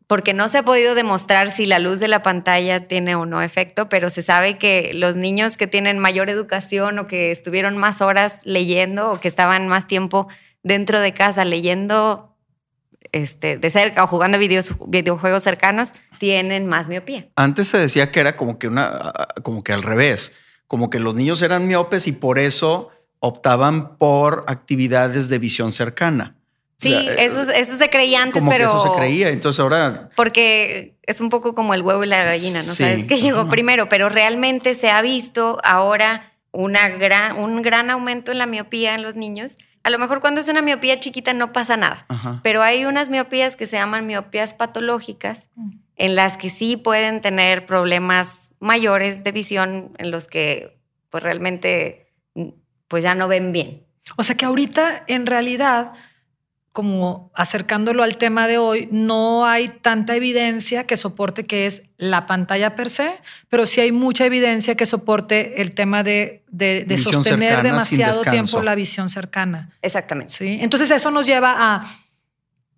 porque 0.07 0.35
no 0.35 0.49
se 0.49 0.59
ha 0.59 0.63
podido 0.63 0.95
demostrar 0.95 1.51
si 1.51 1.67
la 1.67 1.79
luz 1.79 1.99
de 1.99 2.09
la 2.09 2.23
pantalla 2.23 2.87
tiene 2.87 3.15
o 3.15 3.27
no 3.27 3.41
efecto, 3.43 3.89
pero 3.89 4.11
se 4.11 4.23
sabe 4.23 4.59
que 4.59 4.93
los 4.95 5.17
niños 5.17 5.57
que 5.57 5.67
tienen 5.67 5.99
mayor 5.99 6.29
educación 6.29 6.99
o 6.99 7.07
que 7.07 7.31
estuvieron 7.31 7.77
más 7.77 8.01
horas 8.01 8.41
leyendo 8.45 9.11
o 9.11 9.21
que 9.21 9.29
estaban 9.29 9.69
más 9.69 9.87
tiempo 9.87 10.29
dentro 10.63 11.01
de 11.01 11.15
casa 11.15 11.45
leyendo 11.45 12.35
este, 13.13 13.59
de 13.59 13.71
cerca 13.71 14.03
o 14.03 14.07
jugando 14.07 14.39
videojuegos 14.39 15.43
cercanos, 15.43 15.93
tienen 16.19 16.67
más 16.67 16.89
miopía. 16.89 17.29
Antes 17.37 17.69
se 17.69 17.79
decía 17.79 18.11
que 18.11 18.21
era 18.21 18.37
como 18.37 18.59
que 18.59 18.71
como 19.43 19.63
que 19.63 19.73
al 19.73 19.83
revés, 19.83 20.33
como 20.67 20.91
que 20.91 20.99
los 20.99 21.15
niños 21.15 21.41
eran 21.43 21.69
miopes 21.69 22.07
y 22.09 22.13
por 22.13 22.39
eso 22.39 22.91
optaban 23.21 23.97
por 23.97 24.45
actividades 24.49 25.29
de 25.29 25.39
visión 25.39 25.73
cercana. 25.73 26.35
Sí, 26.79 26.95
O 26.95 27.01
sea, 27.01 27.13
eh, 27.13 27.17
eso, 27.21 27.51
eso 27.51 27.77
se 27.77 27.89
creía 27.91 28.23
antes, 28.23 28.41
como 28.41 28.53
pero... 28.53 28.71
que 28.71 28.77
eso 28.77 28.93
se 28.93 28.99
creía. 28.99 29.31
Entonces 29.31 29.61
ahora 29.61 30.11
Porque 30.17 30.97
es 31.03 31.21
un 31.21 31.29
poco 31.31 31.55
como 31.55 31.75
el 31.75 31.83
huevo 31.83 32.05
y 32.05 32.07
la 32.07 32.25
gallina, 32.25 32.63
¿no? 32.63 32.73
Sí. 32.73 32.83
Sabes 32.83 33.05
que 33.05 33.21
llegó 33.21 33.49
primero, 33.49 33.89
pero 33.89 34.09
realmente 34.09 34.75
se 34.75 34.91
ha 34.91 35.01
visto 35.03 35.59
ahora 35.63 36.33
una 36.51 36.89
gran, 36.89 37.39
un 37.39 37.63
gran 37.63 37.91
aumento 37.91 38.33
en 38.33 38.39
la 38.39 38.47
miopía 38.47 38.95
en 38.95 39.03
los 39.03 39.17
niños. 39.17 39.57
A 39.83 39.91
lo 39.91 39.99
mejor 39.99 40.21
cuando 40.21 40.41
es 40.41 40.49
una 40.49 40.63
miopía 40.63 40.99
chiquita 40.99 41.35
no 41.35 41.53
pasa 41.53 41.77
nada, 41.77 42.07
Ajá. 42.09 42.41
pero 42.43 42.63
hay 42.63 42.87
unas 42.87 43.11
miopías 43.11 43.57
que 43.57 43.67
se 43.67 43.77
llaman 43.77 44.07
miopías 44.07 44.55
patológicas, 44.55 45.49
en 45.97 46.15
las 46.15 46.37
que 46.37 46.51
sí 46.51 46.77
pueden 46.77 47.21
tener 47.21 47.67
problemas 47.67 48.53
mayores 48.61 49.23
de 49.25 49.33
visión, 49.33 49.93
en 49.99 50.11
los 50.11 50.27
que 50.27 50.79
pues 51.11 51.23
realmente 51.23 52.13
pues 52.89 53.05
ya 53.05 53.15
no 53.15 53.29
ven 53.29 53.53
bien. 53.53 53.85
O 54.17 54.23
sea 54.23 54.37
que 54.37 54.45
ahorita, 54.45 55.05
en 55.07 55.27
realidad, 55.27 55.93
como 56.75 57.31
acercándolo 57.37 58.03
al 58.03 58.17
tema 58.17 58.49
de 58.49 58.59
hoy, 58.59 58.89
no 58.91 59.47
hay 59.47 59.69
tanta 59.69 60.17
evidencia 60.17 60.83
que 60.89 60.97
soporte 60.97 61.47
que 61.47 61.67
es 61.69 61.85
la 61.99 62.27
pantalla 62.27 62.75
per 62.75 62.91
se, 62.91 63.13
pero 63.49 63.65
sí 63.65 63.81
hay 63.81 63.93
mucha 63.93 64.27
evidencia 64.27 64.75
que 64.75 64.85
soporte 64.85 65.63
el 65.63 65.73
tema 65.73 66.03
de, 66.03 66.43
de- 66.51 66.85
de 66.85 66.99
sostener 66.99 67.63
demasiado 67.63 68.23
tiempo 68.23 68.61
la 68.61 68.75
visión 68.75 69.09
cercana. 69.09 69.71
Exactamente. 69.83 70.35
¿sí? 70.35 70.59
Entonces 70.61 70.91
eso 70.91 71.13
nos 71.13 71.27
lleva 71.27 71.55
a, 71.77 71.87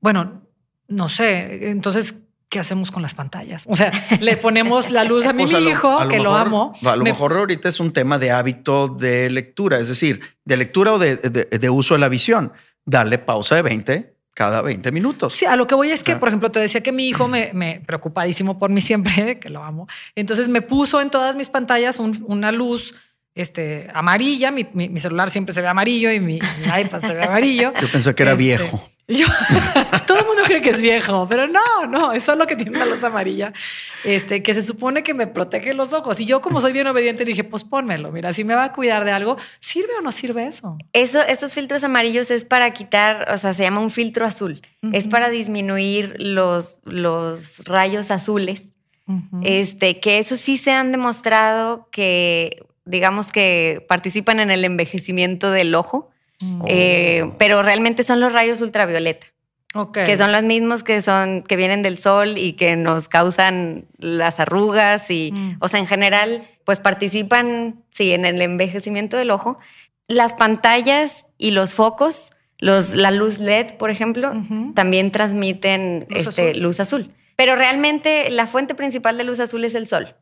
bueno, 0.01 0.43
no 0.89 1.09
sé, 1.09 1.71
entonces, 1.71 2.17
¿qué 2.51 2.59
hacemos 2.59 2.91
con 2.91 3.01
las 3.01 3.15
pantallas? 3.15 3.65
O 3.67 3.77
sea, 3.77 3.91
le 4.21 4.37
ponemos 4.37 4.91
la 4.91 5.05
luz 5.05 5.25
a 5.25 5.33
mi, 5.33 5.49
sea, 5.49 5.59
mi 5.59 5.65
lo- 5.65 5.71
hijo, 5.71 5.99
a 5.99 6.05
lo 6.05 6.11
que 6.11 6.19
lo 6.19 6.25
mejor- 6.33 6.47
amo. 6.47 6.73
A 6.85 6.97
lo 6.97 7.03
me- 7.03 7.13
mejor 7.13 7.33
ahorita 7.33 7.71
es 7.71 7.81
un 7.81 7.95
tema 7.95 8.19
de 8.19 8.31
hábito 8.31 8.89
de 8.89 9.31
lectura, 9.31 9.79
es 9.81 9.89
decir, 9.89 10.21
de 10.45 10.57
lectura 10.59 10.93
o 10.93 10.99
de, 10.99 11.17
de- 11.17 11.47
de 11.59 11.71
uso 11.71 11.95
de 11.95 12.01
la 12.01 12.11
visión. 12.11 12.53
Darle 12.87 13.19
pausa 13.19 13.55
de 13.57 13.63
20 13.63 14.15
cada 14.33 14.63
20 14.63 14.93
minutos. 14.93 15.33
Sí, 15.35 15.45
a 15.47 15.57
lo 15.57 15.67
que 15.67 15.75
voy 15.75 15.91
es 15.91 16.05
que, 16.05 16.13
Ah. 16.13 16.21
por 16.21 16.29
ejemplo, 16.29 16.51
te 16.51 16.61
decía 16.61 16.83
que 16.83 16.93
mi 16.93 17.09
hijo 17.09 17.27
me, 17.27 17.51
me 17.55 17.81
preocupadísimo 17.87 18.59
por 18.59 18.71
mí 18.71 18.81
siempre, 18.81 19.39
que 19.41 19.49
lo 19.51 19.65
amo. 19.65 19.89
Entonces 20.15 20.49
me 20.49 20.63
puso 20.63 21.01
en 21.01 21.11
todas 21.11 21.37
mis 21.37 21.49
pantallas 21.51 21.99
un- 21.99 22.25
una 22.29 22.53
luz 22.53 22.95
este, 23.35 23.89
amarilla. 23.93 24.51
Mi, 24.51 24.67
mi- 24.73 24.89
mi 24.89 25.01
celular 25.01 25.29
siempre 25.31 25.53
se 25.55 25.61
ve 25.63 25.69
amarillo 25.69 26.11
y 26.13 26.21
mi, 26.21 26.35
mi 26.39 26.81
iPad 26.81 27.01
se 27.03 27.15
ve 27.15 27.23
amarillo. 27.25 27.73
Yo 27.81 27.91
pensé 27.91 28.15
que 28.15 28.23
era 28.23 28.33
Este, 28.33 28.45
viejo. 28.45 28.89
Yo, 29.09 29.27
todo 30.09 30.19
el 30.19 30.27
mundo 30.27 30.43
cree 30.45 30.61
que 30.61 30.71
es 30.71 30.81
viejo, 30.81 31.29
pero 31.29 31.47
no, 31.47 31.87
no, 31.89 32.13
es 32.13 32.25
solo 32.25 32.45
que 32.49 32.57
tiene 32.57 32.73
una 32.73 32.87
luz 32.87 33.05
amarilla, 33.05 33.53
este, 34.03 34.43
que 34.43 34.53
se 34.53 34.65
supone 34.65 35.05
que 35.05 35.15
me 35.15 35.29
protege 35.29 35.75
los 35.75 35.93
ojos. 35.93 36.19
Y 36.19 36.27
yo, 36.27 36.43
como 36.43 36.61
soy 36.61 36.73
bien 36.73 36.89
obediente, 36.89 37.25
dije, 37.25 37.45
pues 37.45 37.63
pónmelo. 37.63 38.11
Mira, 38.11 38.33
si 38.33 38.43
me 38.43 38.57
va 38.57 38.65
a 38.65 38.73
cuidar 38.73 39.05
de 39.05 39.13
algo, 39.13 39.37
¿sirve 39.61 39.91
o 39.97 40.03
no 40.03 40.11
sirve 40.11 40.49
eso? 40.49 40.77
Eso, 40.93 41.23
esos 41.23 41.55
filtros 41.55 41.85
amarillos 41.85 42.33
es 42.33 42.45
para 42.45 42.73
quitar, 42.73 43.31
o 43.31 43.39
sea, 43.39 43.55
se 43.55 43.63
llama 43.63 43.81
un 43.81 43.93
filtro 43.93 44.27
azul. 44.27 44.61
Es 44.93 45.07
para 45.07 45.31
disminuir 45.31 46.17
los, 46.19 46.81
los 46.85 47.65
rayos 47.65 48.11
azules. 48.11 48.75
Este, 49.43 50.01
que 50.01 50.19
eso 50.19 50.37
sí 50.37 50.57
se 50.57 50.73
han 50.73 50.91
demostrado 50.91 51.89
que, 51.93 52.65
digamos 52.85 53.31
que 53.31 53.85
participan 53.89 54.41
en 54.41 54.51
el 54.51 54.65
envejecimiento 54.65 55.53
del 55.53 55.77
ojo, 55.77 56.11
Eh, 56.67 57.31
pero 57.39 57.63
realmente 57.63 58.05
son 58.05 58.21
los 58.21 58.33
rayos 58.33 58.61
ultravioleta, 58.61 59.27
que 59.93 60.17
son 60.17 60.33
los 60.33 60.43
mismos 60.43 60.83
que 60.83 61.01
son, 61.03 61.43
que 61.43 61.57
vienen 61.57 61.83
del 61.83 61.99
sol 61.99 62.37
y 62.39 62.55
que 62.55 62.77
nos 62.77 63.09
causan 63.09 63.87
las 63.99 64.39
arrugas 64.41 65.11
y, 65.11 65.33
Mm. 65.33 65.57
o 65.61 65.69
sea, 65.69 65.81
en 65.81 65.87
general, 65.87 66.47
pues 66.65 66.81
participan, 66.81 67.83
sí, 67.91 68.13
en 68.13 68.25
el 68.25 68.41
envejecimiento 68.43 69.17
del 69.17 69.31
ojo. 69.31 69.57
Las 70.09 70.35
pantallas 70.35 71.27
y 71.39 71.51
los 71.51 71.75
focos, 71.75 72.31
los, 72.59 72.95
la 72.95 73.11
luz 73.11 73.39
LED, 73.39 73.75
por 73.77 73.91
ejemplo, 73.91 74.33
también 74.75 75.11
transmiten 75.13 76.07
Luz 76.09 76.29
este, 76.29 76.51
azul. 76.51 76.63
luz 76.63 76.81
azul. 76.81 77.11
Pero 77.37 77.55
realmente 77.55 78.31
la 78.31 78.47
fuente 78.47 78.75
principal 78.75 79.19
de 79.19 79.25
luz 79.25 79.41
azul 79.41 79.63
es 79.65 79.75
el 79.75 79.87
sol. 79.87 80.15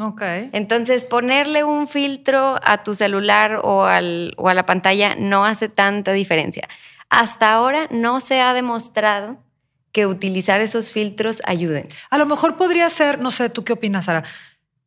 Ok. 0.00 0.22
Entonces, 0.52 1.04
ponerle 1.04 1.64
un 1.64 1.88
filtro 1.88 2.60
a 2.62 2.84
tu 2.84 2.94
celular 2.94 3.60
o, 3.64 3.84
al, 3.84 4.32
o 4.36 4.48
a 4.48 4.54
la 4.54 4.64
pantalla 4.64 5.16
no 5.16 5.44
hace 5.44 5.68
tanta 5.68 6.12
diferencia. 6.12 6.68
Hasta 7.10 7.52
ahora 7.52 7.88
no 7.90 8.20
se 8.20 8.40
ha 8.40 8.54
demostrado 8.54 9.38
que 9.90 10.06
utilizar 10.06 10.60
esos 10.60 10.92
filtros 10.92 11.42
ayuden. 11.44 11.88
A 12.10 12.18
lo 12.18 12.26
mejor 12.26 12.56
podría 12.56 12.88
ser, 12.90 13.18
no 13.20 13.32
sé, 13.32 13.50
¿tú 13.50 13.64
qué 13.64 13.72
opinas, 13.72 14.04
Sara? 14.04 14.22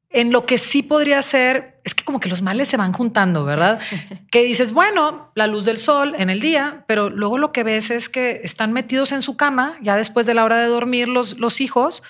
En 0.10 0.32
lo 0.32 0.46
que 0.46 0.58
sí 0.58 0.84
podría 0.84 1.22
ser, 1.24 1.82
es 1.84 1.94
que 1.94 2.06
como 2.06 2.22
que 2.22 2.30
los 2.30 2.41
males 2.41 2.70
se 2.70 2.77
van 2.77 2.94
juntando, 2.94 3.44
¿verdad? 3.44 3.80
que 4.32 4.44
dices, 4.44 4.72
bueno, 4.72 5.32
la 5.36 5.48
luz 5.48 5.65
del 5.65 5.77
sol 5.77 6.13
en 6.18 6.30
el 6.30 6.39
día, 6.39 6.86
pero 6.88 7.10
luego 7.10 7.38
lo 7.38 7.51
que 7.51 7.63
ves 7.63 7.91
es 7.91 8.08
que 8.08 8.41
están 8.44 8.72
metidos 8.72 9.12
en 9.12 9.22
su 9.22 9.36
cama, 9.36 9.75
ya 9.82 9.98
después 9.98 10.25
de 10.25 10.36
la 10.36 10.46
hora 10.46 10.58
de 10.58 10.68
dormir 10.68 11.10
los, 11.10 11.38
los 11.38 11.60
hijos, 11.60 12.01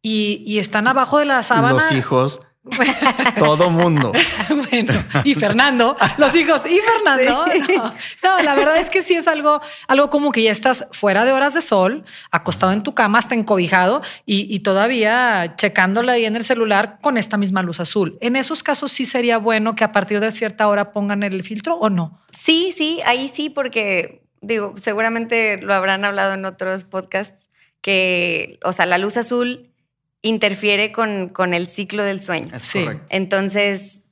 y, 0.00 0.44
y 0.46 0.60
están 0.60 0.86
abajo 0.86 1.18
de 1.18 1.24
la 1.24 1.42
sábana. 1.42 1.74
Los 1.74 1.92
hijos, 1.92 2.40
todo 3.38 3.70
mundo. 3.70 4.12
bueno, 4.70 4.92
y 5.24 5.34
Fernando, 5.34 5.96
los 6.18 6.34
hijos 6.34 6.62
y 6.66 6.80
Fernando. 6.80 7.46
No, 7.76 7.94
no, 8.22 8.42
la 8.42 8.54
verdad 8.54 8.76
es 8.78 8.90
que 8.90 9.02
sí 9.02 9.14
es 9.14 9.28
algo, 9.28 9.60
algo 9.88 10.10
como 10.10 10.32
que 10.32 10.42
ya 10.42 10.50
estás 10.50 10.86
fuera 10.92 11.24
de 11.24 11.32
horas 11.32 11.54
de 11.54 11.62
sol, 11.62 12.04
acostado 12.30 12.72
en 12.72 12.82
tu 12.82 12.94
cama, 12.94 13.18
hasta 13.18 13.34
encobijado 13.34 14.02
y, 14.24 14.52
y 14.54 14.60
todavía 14.60 15.54
checándola 15.56 16.12
ahí 16.12 16.24
en 16.24 16.36
el 16.36 16.44
celular 16.44 16.98
con 17.00 17.18
esta 17.18 17.36
misma 17.36 17.62
luz 17.62 17.80
azul. 17.80 18.18
En 18.20 18.36
esos 18.36 18.62
casos 18.62 18.92
sí 18.92 19.04
sería 19.04 19.38
bueno 19.38 19.74
que 19.74 19.84
a 19.84 19.92
partir 19.92 20.20
de 20.20 20.32
cierta 20.32 20.68
hora 20.68 20.92
pongan 20.92 21.22
el 21.22 21.42
filtro 21.42 21.76
o 21.76 21.90
no. 21.90 22.20
Sí, 22.30 22.72
sí, 22.76 23.00
ahí 23.04 23.28
sí, 23.28 23.50
porque 23.50 24.22
digo, 24.40 24.74
seguramente 24.76 25.58
lo 25.58 25.74
habrán 25.74 26.04
hablado 26.04 26.34
en 26.34 26.44
otros 26.44 26.84
podcasts, 26.84 27.48
que, 27.80 28.58
o 28.64 28.72
sea, 28.72 28.86
la 28.86 28.98
luz 28.98 29.16
azul 29.16 29.70
interfiere 30.26 30.92
con, 30.92 31.28
con 31.28 31.54
el 31.54 31.66
ciclo 31.66 32.02
del 32.02 32.20
sueño. 32.20 32.54
Es 32.56 32.62
Sí. 32.64 32.82
correcto. 32.84 33.06
Entonces, 33.10 34.02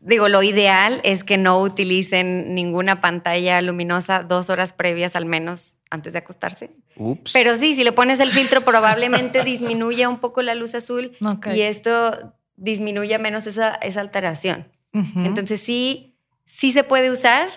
digo, 0.00 0.28
lo 0.28 0.42
ideal 0.42 1.00
es 1.04 1.24
que 1.24 1.36
no 1.38 1.60
utilicen 1.60 2.54
ninguna 2.54 3.00
pantalla 3.00 3.60
luminosa 3.62 4.22
dos 4.22 4.50
horas 4.50 4.72
previas 4.72 5.16
al 5.16 5.26
menos 5.26 5.74
antes 5.90 6.12
de 6.12 6.18
acostarse. 6.20 6.70
Ups. 6.96 7.32
Pero 7.32 7.56
sí, 7.56 7.74
si 7.74 7.84
le 7.84 7.92
pones 7.92 8.20
el 8.20 8.28
filtro 8.28 8.60
probablemente 8.62 9.42
disminuya 9.44 10.08
un 10.08 10.20
poco 10.20 10.42
la 10.42 10.54
luz 10.54 10.74
azul 10.74 11.12
y 11.54 11.60
esto 11.62 12.34
disminuya 12.56 13.18
menos 13.18 13.46
esa, 13.46 13.74
esa 13.76 14.00
alteración. 14.00 14.68
Entonces 14.92 15.60
sí, 15.60 16.16
sí 16.46 16.72
se 16.72 16.82
puede 16.84 17.10
usar, 17.10 17.48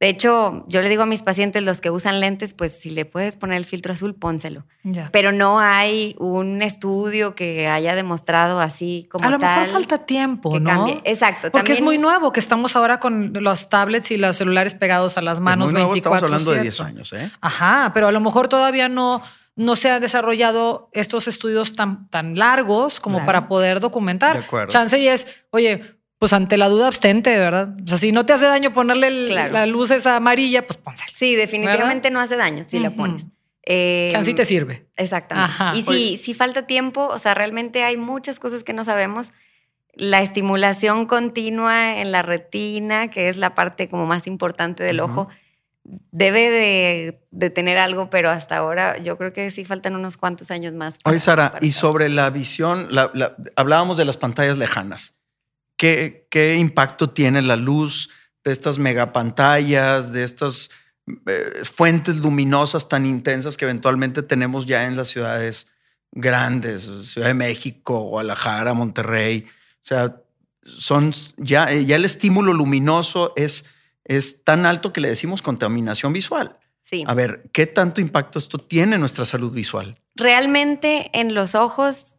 De 0.00 0.08
hecho, 0.08 0.64
yo 0.66 0.80
le 0.80 0.88
digo 0.88 1.02
a 1.02 1.06
mis 1.06 1.22
pacientes, 1.22 1.62
los 1.62 1.82
que 1.82 1.90
usan 1.90 2.20
lentes, 2.20 2.54
pues 2.54 2.72
si 2.72 2.88
le 2.88 3.04
puedes 3.04 3.36
poner 3.36 3.58
el 3.58 3.66
filtro 3.66 3.92
azul, 3.92 4.14
pónselo. 4.14 4.64
Ya. 4.82 5.10
Pero 5.12 5.30
no 5.30 5.60
hay 5.60 6.16
un 6.18 6.62
estudio 6.62 7.34
que 7.34 7.68
haya 7.68 7.94
demostrado 7.94 8.60
así 8.60 9.06
como 9.12 9.28
A 9.28 9.30
lo 9.30 9.38
tal. 9.38 9.60
mejor 9.60 9.74
falta 9.74 9.98
tiempo, 10.06 10.52
que 10.52 10.60
¿no? 10.60 10.70
cambie. 10.70 11.02
Exacto. 11.04 11.50
Porque 11.52 11.72
es 11.74 11.82
muy 11.82 11.98
nuevo 11.98 12.32
que 12.32 12.40
estamos 12.40 12.76
ahora 12.76 12.98
con 12.98 13.32
los 13.34 13.68
tablets 13.68 14.10
y 14.10 14.16
los 14.16 14.38
celulares 14.38 14.74
pegados 14.74 15.18
a 15.18 15.20
las 15.22 15.38
manos 15.38 15.66
Muy 15.66 15.74
nuevo, 15.74 15.90
24 15.90 16.16
estamos 16.28 16.32
hablando 16.40 16.52
de 16.52 16.62
10 16.62 16.80
años, 16.80 17.12
¿eh? 17.12 17.30
Ajá, 17.42 17.90
pero 17.92 18.08
a 18.08 18.12
lo 18.12 18.20
mejor 18.20 18.48
todavía 18.48 18.88
no, 18.88 19.20
no 19.54 19.76
se 19.76 19.90
han 19.90 20.00
desarrollado 20.00 20.88
estos 20.94 21.28
estudios 21.28 21.74
tan, 21.74 22.08
tan 22.08 22.38
largos 22.38 23.00
como 23.00 23.16
Claro. 23.18 23.26
para 23.26 23.48
poder 23.48 23.80
documentar. 23.80 24.38
De 24.38 24.44
acuerdo. 24.46 24.68
Chance 24.68 24.98
y 24.98 25.08
es, 25.08 25.26
oye, 25.50 25.99
pues 26.20 26.34
ante 26.34 26.58
la 26.58 26.68
duda 26.68 26.86
abstente, 26.86 27.36
¿verdad? 27.38 27.70
O 27.82 27.88
sea, 27.88 27.96
si 27.98 28.12
no 28.12 28.26
te 28.26 28.34
hace 28.34 28.44
daño 28.44 28.72
ponerle 28.74 29.08
el- 29.08 29.26
Claro. 29.30 29.52
la 29.54 29.64
luz 29.64 29.90
esa 29.90 30.16
amarilla, 30.16 30.66
pues 30.66 30.76
pónsela. 30.76 31.10
Sí, 31.14 31.34
definitivamente 31.34 32.10
no 32.10 32.20
hace 32.20 32.36
daño 32.36 32.62
si 32.64 32.78
la 32.78 32.90
pones. 32.90 33.24
Eh, 33.64 34.10
Chance 34.12 34.30
y 34.30 34.34
te 34.34 34.44
sirve. 34.44 34.86
Exactamente. 34.96 35.50
Ajá. 35.52 35.72
Y 35.76 35.82
si, 35.82 36.18
si 36.18 36.34
falta 36.34 36.66
tiempo, 36.66 37.06
o 37.06 37.18
sea, 37.18 37.32
realmente 37.34 37.84
hay 37.84 37.96
muchas 37.96 38.38
cosas 38.38 38.64
que 38.64 38.74
no 38.74 38.84
sabemos. 38.84 39.32
La 39.94 40.20
estimulación 40.20 41.06
continua 41.06 41.98
en 42.00 42.12
la 42.12 42.20
retina, 42.22 43.08
que 43.08 43.28
es 43.30 43.36
la 43.38 43.54
parte 43.54 43.88
como 43.88 44.04
más 44.06 44.26
importante 44.26 44.84
del 44.84 45.00
ojo, 45.00 45.28
debe 45.84 46.50
de, 46.50 47.20
de 47.30 47.48
tener 47.50 47.78
algo, 47.78 48.10
pero 48.10 48.28
hasta 48.28 48.58
ahora 48.58 48.98
yo 48.98 49.16
creo 49.16 49.32
que 49.32 49.50
sí 49.50 49.64
faltan 49.64 49.94
unos 49.96 50.18
cuantos 50.18 50.50
años 50.50 50.74
más. 50.74 50.98
para- 50.98 51.12
Oye, 51.12 51.20
Sara, 51.20 51.52
para 51.52 51.64
y 51.66 51.72
sobre 51.72 52.10
la 52.10 52.28
visión, 52.28 52.88
la- 52.90 53.10
la- 53.14 53.36
hablábamos 53.56 53.96
de 53.96 54.04
las 54.04 54.16
pantallas 54.18 54.58
lejanas. 54.58 55.16
¿Qué, 55.80 56.26
¿Qué 56.28 56.56
impacto 56.56 57.08
tiene 57.08 57.40
la 57.40 57.56
luz 57.56 58.10
de 58.44 58.52
estas 58.52 58.78
megapantallas, 58.78 60.12
de 60.12 60.24
estas 60.24 60.70
eh, 61.24 61.62
fuentes 61.62 62.16
luminosas 62.16 62.86
tan 62.86 63.06
intensas 63.06 63.56
que 63.56 63.64
eventualmente 63.64 64.22
tenemos 64.22 64.66
ya 64.66 64.84
en 64.84 64.94
las 64.94 65.08
ciudades 65.08 65.68
grandes, 66.12 66.82
Ciudad 67.04 67.28
de 67.28 67.32
México, 67.32 67.98
Guadalajara, 68.02 68.74
Monterrey? 68.74 69.46
O 69.76 69.86
sea, 69.88 70.20
son 70.62 71.14
ya, 71.38 71.72
ya 71.72 71.96
el 71.96 72.04
estímulo 72.04 72.52
luminoso 72.52 73.32
es, 73.34 73.64
es 74.04 74.44
tan 74.44 74.66
alto 74.66 74.92
que 74.92 75.00
le 75.00 75.08
decimos 75.08 75.40
contaminación 75.40 76.12
visual. 76.12 76.58
Sí. 76.82 77.04
A 77.06 77.14
ver, 77.14 77.48
¿qué 77.54 77.66
tanto 77.66 78.02
impacto 78.02 78.38
esto 78.38 78.58
tiene 78.58 78.96
en 78.96 79.00
nuestra 79.00 79.24
salud 79.24 79.54
visual? 79.54 79.96
Realmente 80.14 81.08
en 81.18 81.32
los 81.32 81.54
ojos 81.54 82.18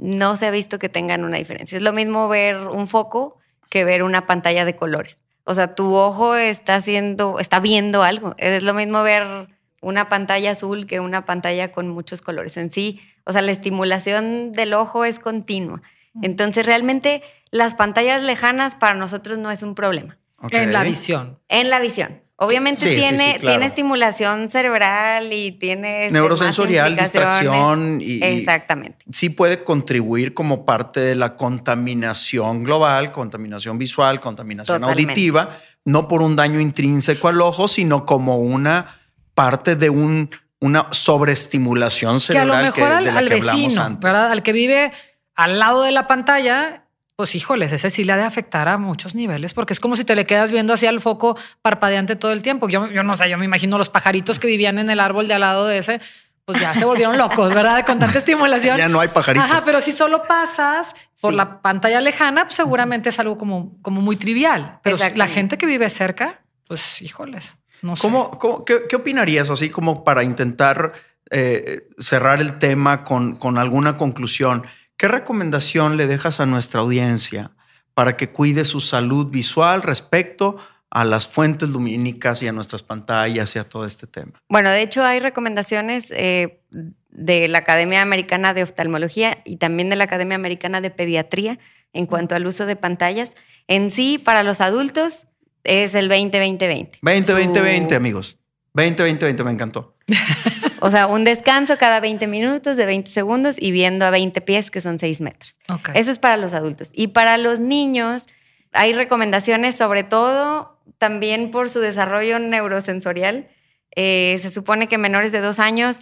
no 0.00 0.36
se 0.36 0.46
ha 0.46 0.50
visto 0.50 0.78
que 0.78 0.88
tengan 0.88 1.24
una 1.24 1.36
diferencia. 1.36 1.76
Es 1.76 1.82
lo 1.82 1.92
mismo 1.92 2.28
ver 2.28 2.56
un 2.56 2.88
foco 2.88 3.38
que 3.68 3.84
ver 3.84 4.02
una 4.02 4.26
pantalla 4.26 4.64
de 4.64 4.74
colores. 4.74 5.22
O 5.44 5.54
sea, 5.54 5.74
tu 5.74 5.94
ojo 5.94 6.34
está 6.36 6.76
haciendo, 6.76 7.38
está 7.38 7.60
viendo 7.60 8.02
algo. 8.02 8.34
Es 8.38 8.62
lo 8.62 8.74
mismo 8.74 9.02
ver 9.02 9.48
una 9.80 10.08
pantalla 10.08 10.52
azul 10.52 10.86
que 10.86 11.00
una 11.00 11.24
pantalla 11.24 11.72
con 11.72 11.88
muchos 11.88 12.22
colores. 12.22 12.56
En 12.56 12.70
sí, 12.70 13.00
o 13.24 13.32
sea, 13.32 13.42
la 13.42 13.52
estimulación 13.52 14.52
del 14.52 14.74
ojo 14.74 15.04
es 15.04 15.18
continua. 15.18 15.82
Entonces, 16.22 16.66
realmente 16.66 17.22
las 17.50 17.74
pantallas 17.74 18.22
lejanas 18.22 18.74
para 18.74 18.94
nosotros 18.94 19.38
no 19.38 19.50
es 19.50 19.62
un 19.62 19.74
problema. 19.74 20.18
En 20.50 20.72
la 20.72 20.82
visión. 20.82 21.38
En 21.48 21.70
la 21.70 21.80
visión. 21.80 22.22
Obviamente 22.42 22.80
Sí, 22.88 22.96
tiene, 22.96 23.32
sí, 23.34 23.38
claro. 23.40 23.48
tiene 23.56 23.66
estimulación 23.66 24.48
cerebral 24.48 25.30
y 25.30 25.52
tiene 25.52 26.06
este, 26.06 26.12
Neurosensorial, 26.14 26.96
distracción 26.96 28.00
y, 28.00 28.14
y 28.14 28.22
Exactamente. 28.22 29.04
sí 29.12 29.28
puede 29.28 29.62
contribuir 29.62 30.32
como 30.32 30.64
parte 30.64 31.00
de 31.00 31.14
la 31.14 31.36
contaminación 31.36 32.64
global, 32.64 33.12
contaminación 33.12 33.76
visual, 33.76 34.20
contaminación 34.20 34.80
Totalmente. 34.80 35.12
auditiva, 35.12 35.58
no 35.84 36.08
por 36.08 36.22
un 36.22 36.34
daño 36.34 36.60
intrínseco 36.60 37.28
al 37.28 37.42
ojo, 37.42 37.68
sino 37.68 38.06
como 38.06 38.38
una 38.38 39.00
parte 39.34 39.76
de 39.76 39.90
un, 39.90 40.30
una 40.60 40.86
sobreestimulación 40.92 42.20
Que 42.20 42.38
a 42.38 42.44
lo 42.46 42.54
cerebral 42.54 42.64
mejor 42.64 42.92
al, 42.92 43.04
de 43.04 43.12
la 43.12 43.18
al 43.18 43.28
que 43.28 43.34
hablamos 43.34 43.62
vecino, 43.64 43.82
antes. 43.82 44.00
¿verdad? 44.02 44.30
Al 44.32 44.42
que 44.42 44.52
vive 44.52 44.92
al 45.34 45.58
lado 45.58 45.82
de 45.82 45.92
la 45.92 46.06
pantalla, 46.06 46.79
pues 47.20 47.34
híjoles, 47.34 47.70
ese 47.70 47.90
sí 47.90 48.02
le 48.02 48.12
ha 48.14 48.16
de 48.16 48.22
afectar 48.22 48.66
a 48.66 48.78
muchos 48.78 49.14
niveles, 49.14 49.52
porque 49.52 49.74
es 49.74 49.80
como 49.80 49.94
si 49.94 50.04
te 50.04 50.14
le 50.16 50.24
quedas 50.24 50.50
viendo 50.50 50.72
hacia 50.72 50.88
el 50.88 51.02
foco 51.02 51.36
parpadeante 51.60 52.16
todo 52.16 52.32
el 52.32 52.40
tiempo. 52.40 52.66
Yo, 52.70 52.86
yo 52.88 53.02
no 53.02 53.14
sé, 53.18 53.28
yo 53.28 53.36
me 53.36 53.44
imagino 53.44 53.76
los 53.76 53.90
pajaritos 53.90 54.40
que 54.40 54.46
vivían 54.46 54.78
en 54.78 54.88
el 54.88 55.00
árbol 55.00 55.28
de 55.28 55.34
al 55.34 55.42
lado 55.42 55.66
de 55.66 55.76
ese, 55.76 56.00
pues 56.46 56.58
ya 56.58 56.74
se 56.74 56.86
volvieron 56.86 57.18
locos, 57.18 57.52
¿verdad? 57.52 57.84
Con 57.84 57.98
tanta 57.98 58.18
estimulación. 58.18 58.78
Ya 58.78 58.88
no 58.88 59.00
hay 59.00 59.08
pajaritos. 59.08 59.50
Ajá, 59.50 59.60
pero 59.66 59.82
si 59.82 59.92
solo 59.92 60.22
pasas 60.26 60.94
por 61.20 61.32
Sí. 61.32 61.36
la 61.36 61.60
pantalla 61.60 62.00
lejana, 62.00 62.44
pues 62.44 62.56
seguramente 62.56 63.10
es 63.10 63.18
algo 63.20 63.36
como, 63.36 63.76
como 63.82 64.00
muy 64.00 64.16
trivial. 64.16 64.80
Pero 64.82 64.96
la 65.14 65.26
gente 65.28 65.58
que 65.58 65.66
vive 65.66 65.90
cerca, 65.90 66.40
pues 66.66 67.02
híjoles, 67.02 67.54
no 67.82 67.96
sé. 67.96 68.00
¿Cómo, 68.00 68.30
cómo- 68.38 68.64
qué, 68.64 68.84
qué 68.88 68.96
opinarías 68.96 69.50
así 69.50 69.68
como 69.68 70.04
para 70.04 70.22
intentar 70.24 70.94
eh, 71.30 71.82
cerrar 71.98 72.40
el 72.40 72.58
tema 72.58 73.04
con, 73.04 73.36
con 73.36 73.58
alguna 73.58 73.96
conclusión? 73.98 74.64
¿Qué 75.00 75.08
recomendación 75.08 75.96
le 75.96 76.06
dejas 76.06 76.40
a 76.40 76.44
nuestra 76.44 76.82
audiencia 76.82 77.52
para 77.94 78.18
que 78.18 78.28
cuide 78.28 78.66
su 78.66 78.82
salud 78.82 79.28
visual 79.30 79.80
respecto 79.80 80.58
a 80.90 81.06
las 81.06 81.26
fuentes 81.26 81.70
lumínicas 81.70 82.42
y 82.42 82.48
a 82.48 82.52
nuestras 82.52 82.82
pantallas 82.82 83.56
y 83.56 83.58
a 83.58 83.64
todo 83.64 83.86
este 83.86 84.06
tema? 84.06 84.32
Bueno, 84.50 84.68
de 84.68 84.82
hecho 84.82 85.02
hay 85.02 85.18
recomendaciones 85.18 86.10
eh, 86.10 86.60
de 87.08 87.48
la 87.48 87.56
Academia 87.60 88.02
Americana 88.02 88.52
de 88.52 88.62
Oftalmología 88.62 89.38
y 89.46 89.56
también 89.56 89.88
de 89.88 89.96
la 89.96 90.04
Academia 90.04 90.34
Americana 90.34 90.82
de 90.82 90.90
Pediatría 90.90 91.58
en 91.94 92.04
cuanto 92.04 92.34
al 92.34 92.46
uso 92.46 92.66
de 92.66 92.76
pantallas. 92.76 93.32
En 93.68 93.88
sí, 93.88 94.18
para 94.18 94.42
los 94.42 94.60
adultos 94.60 95.26
es 95.64 95.94
el 95.94 96.10
20-20-20. 96.10 97.00
20-20-20, 97.00 97.88
Su- 97.88 97.94
amigos. 97.94 98.38
20-20-20, 98.74 99.44
me 99.44 99.50
encantó. 99.52 99.96
O 100.80 100.90
sea, 100.90 101.06
un 101.06 101.24
descanso 101.24 101.76
cada 101.78 102.00
20 102.00 102.26
minutos 102.26 102.76
de 102.76 102.86
20 102.86 103.10
segundos 103.10 103.56
y 103.58 103.70
viendo 103.70 104.04
a 104.04 104.10
20 104.10 104.40
pies, 104.40 104.70
que 104.70 104.80
son 104.80 104.98
6 104.98 105.20
metros. 105.20 105.56
Eso 105.94 106.10
es 106.10 106.18
para 106.18 106.36
los 106.36 106.52
adultos. 106.52 106.90
Y 106.92 107.08
para 107.08 107.36
los 107.38 107.60
niños 107.60 108.26
hay 108.72 108.92
recomendaciones 108.92 109.76
sobre 109.76 110.04
todo 110.04 110.78
también 110.98 111.50
por 111.50 111.70
su 111.70 111.80
desarrollo 111.80 112.38
neurosensorial. 112.38 113.48
Eh, 113.96 114.38
se 114.40 114.50
supone 114.50 114.86
que 114.88 114.98
menores 114.98 115.32
de 115.32 115.40
dos 115.40 115.58
años 115.58 116.00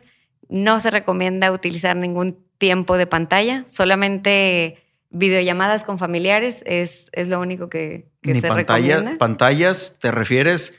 no 0.48 0.80
se 0.80 0.90
recomienda 0.90 1.52
utilizar 1.52 1.96
ningún 1.96 2.38
tiempo 2.58 2.96
de 2.96 3.06
pantalla, 3.06 3.64
solamente 3.68 4.82
videollamadas 5.10 5.84
con 5.84 5.98
familiares 5.98 6.62
es, 6.66 7.08
es 7.12 7.28
lo 7.28 7.40
único 7.40 7.70
que, 7.70 8.08
que 8.22 8.34
Ni 8.34 8.40
se 8.40 8.48
pantalla, 8.48 8.96
recomienda. 8.96 9.18
pantallas, 9.18 9.96
¿te 10.00 10.10
refieres 10.10 10.74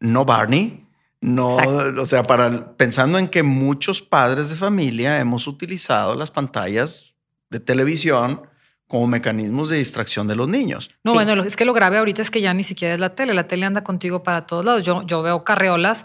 no 0.00 0.24
Barney? 0.24 0.83
No, 1.26 1.58
Exacto. 1.58 2.02
o 2.02 2.06
sea, 2.06 2.22
para 2.22 2.76
pensando 2.76 3.18
en 3.18 3.28
que 3.28 3.42
muchos 3.42 4.02
padres 4.02 4.50
de 4.50 4.56
familia 4.56 5.18
hemos 5.20 5.46
utilizado 5.46 6.14
las 6.14 6.30
pantallas 6.30 7.14
de 7.48 7.60
televisión 7.60 8.42
como 8.86 9.06
mecanismos 9.06 9.70
de 9.70 9.78
distracción 9.78 10.26
de 10.28 10.36
los 10.36 10.48
niños. 10.48 10.90
No, 11.02 11.12
Sí. 11.12 11.16
bueno, 11.16 11.34
lo- 11.34 11.44
es 11.44 11.56
que 11.56 11.64
lo 11.64 11.72
grave 11.72 11.96
ahorita 11.96 12.20
es 12.20 12.30
que 12.30 12.42
ya 12.42 12.52
ni 12.52 12.62
siquiera 12.62 12.92
es 12.92 13.00
la 13.00 13.14
tele. 13.14 13.32
La 13.32 13.48
tele 13.48 13.64
anda 13.64 13.82
contigo 13.82 14.22
para 14.22 14.46
todos 14.46 14.64
lados. 14.66 14.82
Yo, 14.82 15.02
yo 15.06 15.22
veo 15.22 15.44
carreolas. 15.44 16.04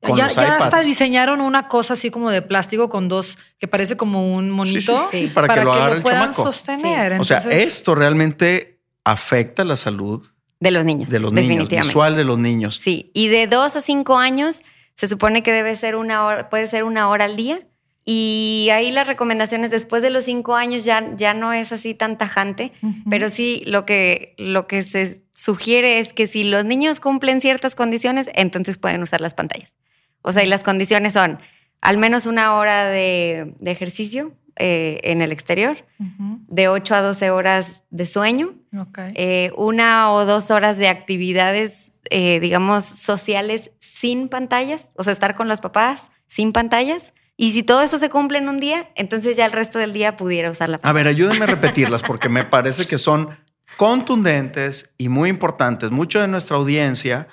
Con 0.00 0.16
ya 0.16 0.28
ya 0.28 0.58
hasta 0.58 0.80
diseñaron 0.80 1.40
una 1.40 1.68
cosa 1.68 1.94
así 1.94 2.10
como 2.10 2.30
de 2.30 2.42
plástico 2.42 2.90
con 2.90 3.08
dos, 3.08 3.38
que 3.58 3.68
parece 3.68 3.96
como 3.96 4.34
un 4.36 4.50
monito, 4.50 4.98
Sí, 4.98 5.04
sí, 5.12 5.18
sí, 5.22 5.26
Sí. 5.28 5.32
para, 5.32 5.54
que 5.54 5.62
lo 5.64 5.72
agarre 5.72 5.96
el 5.96 6.02
puedan 6.02 6.22
chamaco. 6.32 6.42
sostener. 6.42 7.20
O 7.20 7.24
sea, 7.24 7.38
Entonces, 7.38 7.64
esto 7.68 7.94
realmente 7.94 8.80
afecta 9.04 9.64
la 9.64 9.76
salud 9.76 10.26
De 10.58 10.70
los 10.70 10.84
niños. 10.84 11.10
de 11.10 11.20
los 11.20 11.32
niños, 11.32 11.48
definitivamente. 11.48 11.88
visual 11.88 12.16
de 12.16 12.24
los 12.24 12.38
niños. 12.38 12.76
Sí, 12.80 13.10
y 13.12 13.28
de 13.28 13.46
dos 13.46 13.76
a 13.76 13.82
cinco 13.82 14.16
años 14.16 14.62
se 14.94 15.08
supone 15.08 15.42
que 15.42 15.52
debe 15.52 15.76
ser 15.76 15.96
una 15.96 16.24
hora, 16.24 16.48
puede 16.48 16.66
ser 16.66 16.84
una 16.84 17.08
hora 17.08 17.26
al 17.26 17.36
día. 17.36 17.66
Y 18.08 18.68
ahí 18.72 18.92
las 18.92 19.08
recomendaciones 19.08 19.72
después 19.72 20.00
de 20.00 20.10
los 20.10 20.24
cinco 20.24 20.54
años 20.54 20.84
ya, 20.84 21.14
ya 21.16 21.34
no 21.34 21.52
es 21.52 21.72
así 21.72 21.92
tan 21.92 22.16
tajante, 22.18 22.70
pero 23.10 23.28
sí 23.28 23.64
lo 23.66 23.84
que, 23.84 24.36
lo 24.38 24.68
que 24.68 24.84
se 24.84 25.22
sugiere 25.34 25.98
es 25.98 26.12
que 26.12 26.28
si 26.28 26.44
los 26.44 26.64
niños 26.64 27.00
cumplen 27.00 27.40
ciertas 27.40 27.74
condiciones, 27.74 28.30
entonces 28.34 28.78
pueden 28.78 29.02
usar 29.02 29.20
las 29.20 29.34
pantallas. 29.34 29.74
O 30.22 30.30
sea, 30.30 30.44
y 30.44 30.46
las 30.46 30.62
condiciones 30.62 31.14
son 31.14 31.40
al 31.80 31.98
menos 31.98 32.26
una 32.26 32.54
hora 32.54 32.86
de, 32.86 33.54
de 33.58 33.70
ejercicio 33.72 34.32
eh, 34.58 35.00
en 35.02 35.20
el 35.20 35.32
exterior, 35.32 35.76
de 35.98 36.68
8 36.68 36.94
a 36.94 37.02
12 37.02 37.30
horas 37.30 37.84
de 37.90 38.06
sueño, 38.06 38.54
Eh, 39.14 39.52
una 39.56 40.12
o 40.12 40.24
dos 40.24 40.50
horas 40.50 40.78
de 40.78 40.88
actividades, 40.88 41.92
eh, 42.10 42.40
digamos, 42.40 42.84
sociales 42.84 43.70
sin 43.78 44.28
pantallas, 44.28 44.88
o 44.96 45.04
sea, 45.04 45.12
estar 45.12 45.34
con 45.34 45.48
los 45.48 45.60
papás 45.60 46.10
sin 46.28 46.52
pantallas. 46.52 47.12
Y 47.36 47.52
si 47.52 47.62
todo 47.62 47.82
eso 47.82 47.98
se 47.98 48.08
cumple 48.08 48.38
en 48.38 48.48
un 48.48 48.60
día, 48.60 48.88
entonces 48.94 49.36
ya 49.36 49.44
el 49.44 49.52
resto 49.52 49.78
del 49.78 49.92
día 49.92 50.16
pudiera 50.16 50.50
usar 50.50 50.68
la 50.70 50.76
A 50.76 50.80
pantalla. 50.80 50.92
ver, 50.94 51.06
ayúdenme 51.08 51.44
a 51.44 51.48
repetirlas 51.48 52.02
porque 52.02 52.28
me 52.28 52.44
parece 52.56 52.86
que 52.86 52.98
son 52.98 53.36
contundentes 53.76 54.94
y 54.98 55.08
muy 55.08 55.28
importantes. 55.28 55.90
Mucho 55.90 56.20
de 56.20 56.28
nuestra 56.28 56.56
audiencia 56.56 57.28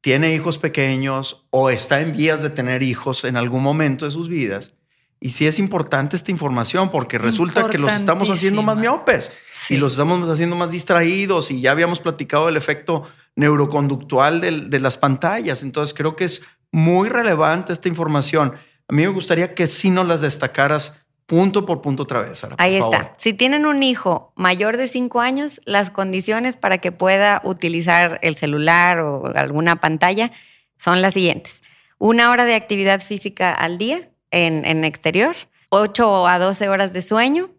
tiene 0.00 0.34
hijos 0.34 0.58
pequeños 0.58 1.46
o 1.50 1.70
está 1.70 2.00
en 2.00 2.12
vías 2.12 2.42
de 2.42 2.50
tener 2.50 2.82
hijos 2.82 3.24
en 3.24 3.36
algún 3.36 3.62
momento 3.62 4.04
de 4.04 4.10
sus 4.10 4.28
vidas 4.28 4.74
Y 5.20 5.30
sí 5.30 5.46
es 5.46 5.58
importante 5.58 6.16
esta 6.16 6.30
información 6.30 6.90
porque 6.90 7.18
resulta 7.18 7.68
que 7.68 7.78
los 7.78 7.92
estamos 7.92 8.30
haciendo 8.30 8.62
más 8.62 8.76
miopes 8.76 9.32
y 9.68 9.76
los 9.76 9.92
estamos 9.92 10.28
haciendo 10.28 10.56
más 10.56 10.70
distraídos 10.70 11.50
y 11.50 11.60
ya 11.60 11.72
habíamos 11.72 12.00
platicado 12.00 12.46
del 12.46 12.56
efecto 12.56 13.04
neuroconductual 13.36 14.40
de, 14.40 14.80
las 14.80 14.96
pantallas. 14.96 15.62
Entonces 15.62 15.94
creo 15.94 16.16
que 16.16 16.24
es 16.24 16.42
muy 16.72 17.08
relevante 17.08 17.72
esta 17.72 17.88
información. 17.88 18.54
A 18.88 18.92
mí 18.92 19.02
me 19.02 19.08
gustaría 19.08 19.54
que 19.54 19.66
sí 19.66 19.90
nos 19.90 20.06
las 20.06 20.20
destacaras 20.20 21.04
punto 21.26 21.66
por 21.66 21.82
punto 21.82 22.04
otra 22.04 22.22
vez. 22.22 22.42
Ahí 22.56 22.76
está. 22.76 23.12
Si 23.18 23.34
tienen 23.34 23.66
un 23.66 23.82
hijo 23.82 24.32
mayor 24.34 24.78
de 24.78 24.88
cinco 24.88 25.20
años, 25.20 25.60
las 25.66 25.90
condiciones 25.90 26.56
para 26.56 26.78
que 26.78 26.90
pueda 26.90 27.42
utilizar 27.44 28.18
el 28.22 28.34
celular 28.34 29.00
o 29.00 29.26
alguna 29.36 29.76
pantalla 29.76 30.32
son 30.78 31.02
las 31.02 31.14
siguientes. 31.14 31.62
Una 31.98 32.30
hora 32.30 32.44
de 32.44 32.54
actividad 32.54 33.02
física 33.02 33.52
al 33.52 33.76
día 33.76 34.08
en, 34.30 34.84
exterior, 34.84 35.36
8 35.68 36.26
a 36.26 36.38
12 36.38 36.68
horas 36.68 36.92
de 36.92 37.02
sueño 37.02 37.50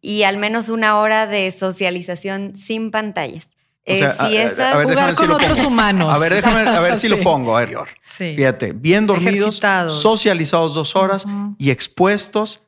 y 0.00 0.22
al 0.22 0.38
menos 0.38 0.68
una 0.68 0.98
hora 0.98 1.26
de 1.26 1.50
socialización 1.52 2.54
sin 2.56 2.90
pantallas. 2.90 3.50
si 3.84 3.94
jugar 3.94 5.14
con 5.14 5.30
otros 5.30 5.58
humanos. 5.60 6.14
A 6.14 6.18
ver, 6.18 6.34
déjame 6.34 6.68
a 6.68 6.80
ver 6.80 6.96
si 6.96 7.08
lo 7.08 7.20
pongo. 7.22 7.56
A 7.56 7.64
ver, 7.64 7.78
Fíjate, 8.02 8.72
bien 8.72 9.06
dormidos, 9.06 9.60
socializados 9.88 10.74
dos 10.74 10.96
horas 10.96 11.26
y 11.58 11.70
expuestos 11.70 12.62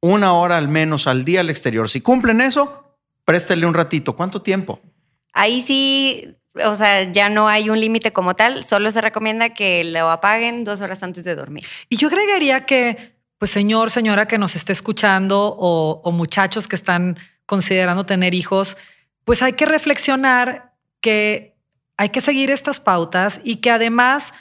una 0.00 0.32
hora 0.32 0.56
al 0.56 0.68
menos 0.68 1.06
al 1.06 1.24
día 1.24 1.40
al 1.40 1.50
exterior. 1.50 1.88
Si 1.88 2.00
cumplen 2.00 2.40
eso, 2.40 2.84
préstele 3.24 3.66
un 3.66 3.74
ratito. 3.74 4.16
¿Cuánto 4.16 4.42
tiempo? 4.42 4.80
Ahí 5.32 5.62
sí, 5.62 6.36
o 6.64 6.74
sea, 6.74 7.10
ya 7.12 7.28
no 7.28 7.48
hay 7.48 7.70
un 7.70 7.80
límite 7.80 8.12
como 8.12 8.34
tal, 8.34 8.64
solo 8.64 8.90
se 8.90 9.00
recomienda 9.00 9.50
que 9.50 9.84
lo 9.84 10.10
apaguen 10.10 10.64
dos 10.64 10.80
horas 10.80 11.02
antes 11.02 11.24
de 11.24 11.34
dormir. 11.34 11.64
Y 11.88 11.96
yo 11.96 12.08
agregaría 12.08 12.66
que, 12.66 13.14
pues 13.40 13.50
señor, 13.50 13.90
señora 13.90 14.28
que 14.28 14.36
nos 14.36 14.54
esté 14.54 14.72
escuchando 14.72 15.56
o, 15.58 16.12
muchachos 16.12 16.68
que 16.68 16.76
están 16.76 17.16
considerando 17.46 18.04
tener 18.04 18.34
hijos, 18.34 18.76
pues 19.24 19.42
hay 19.42 19.54
que 19.54 19.64
reflexionar 19.64 20.74
que 21.00 21.56
hay 21.96 22.10
que 22.10 22.20
seguir 22.20 22.50
estas 22.50 22.80
pautas 22.80 23.40
y 23.42 23.56
que 23.56 23.70
además, 23.70 24.34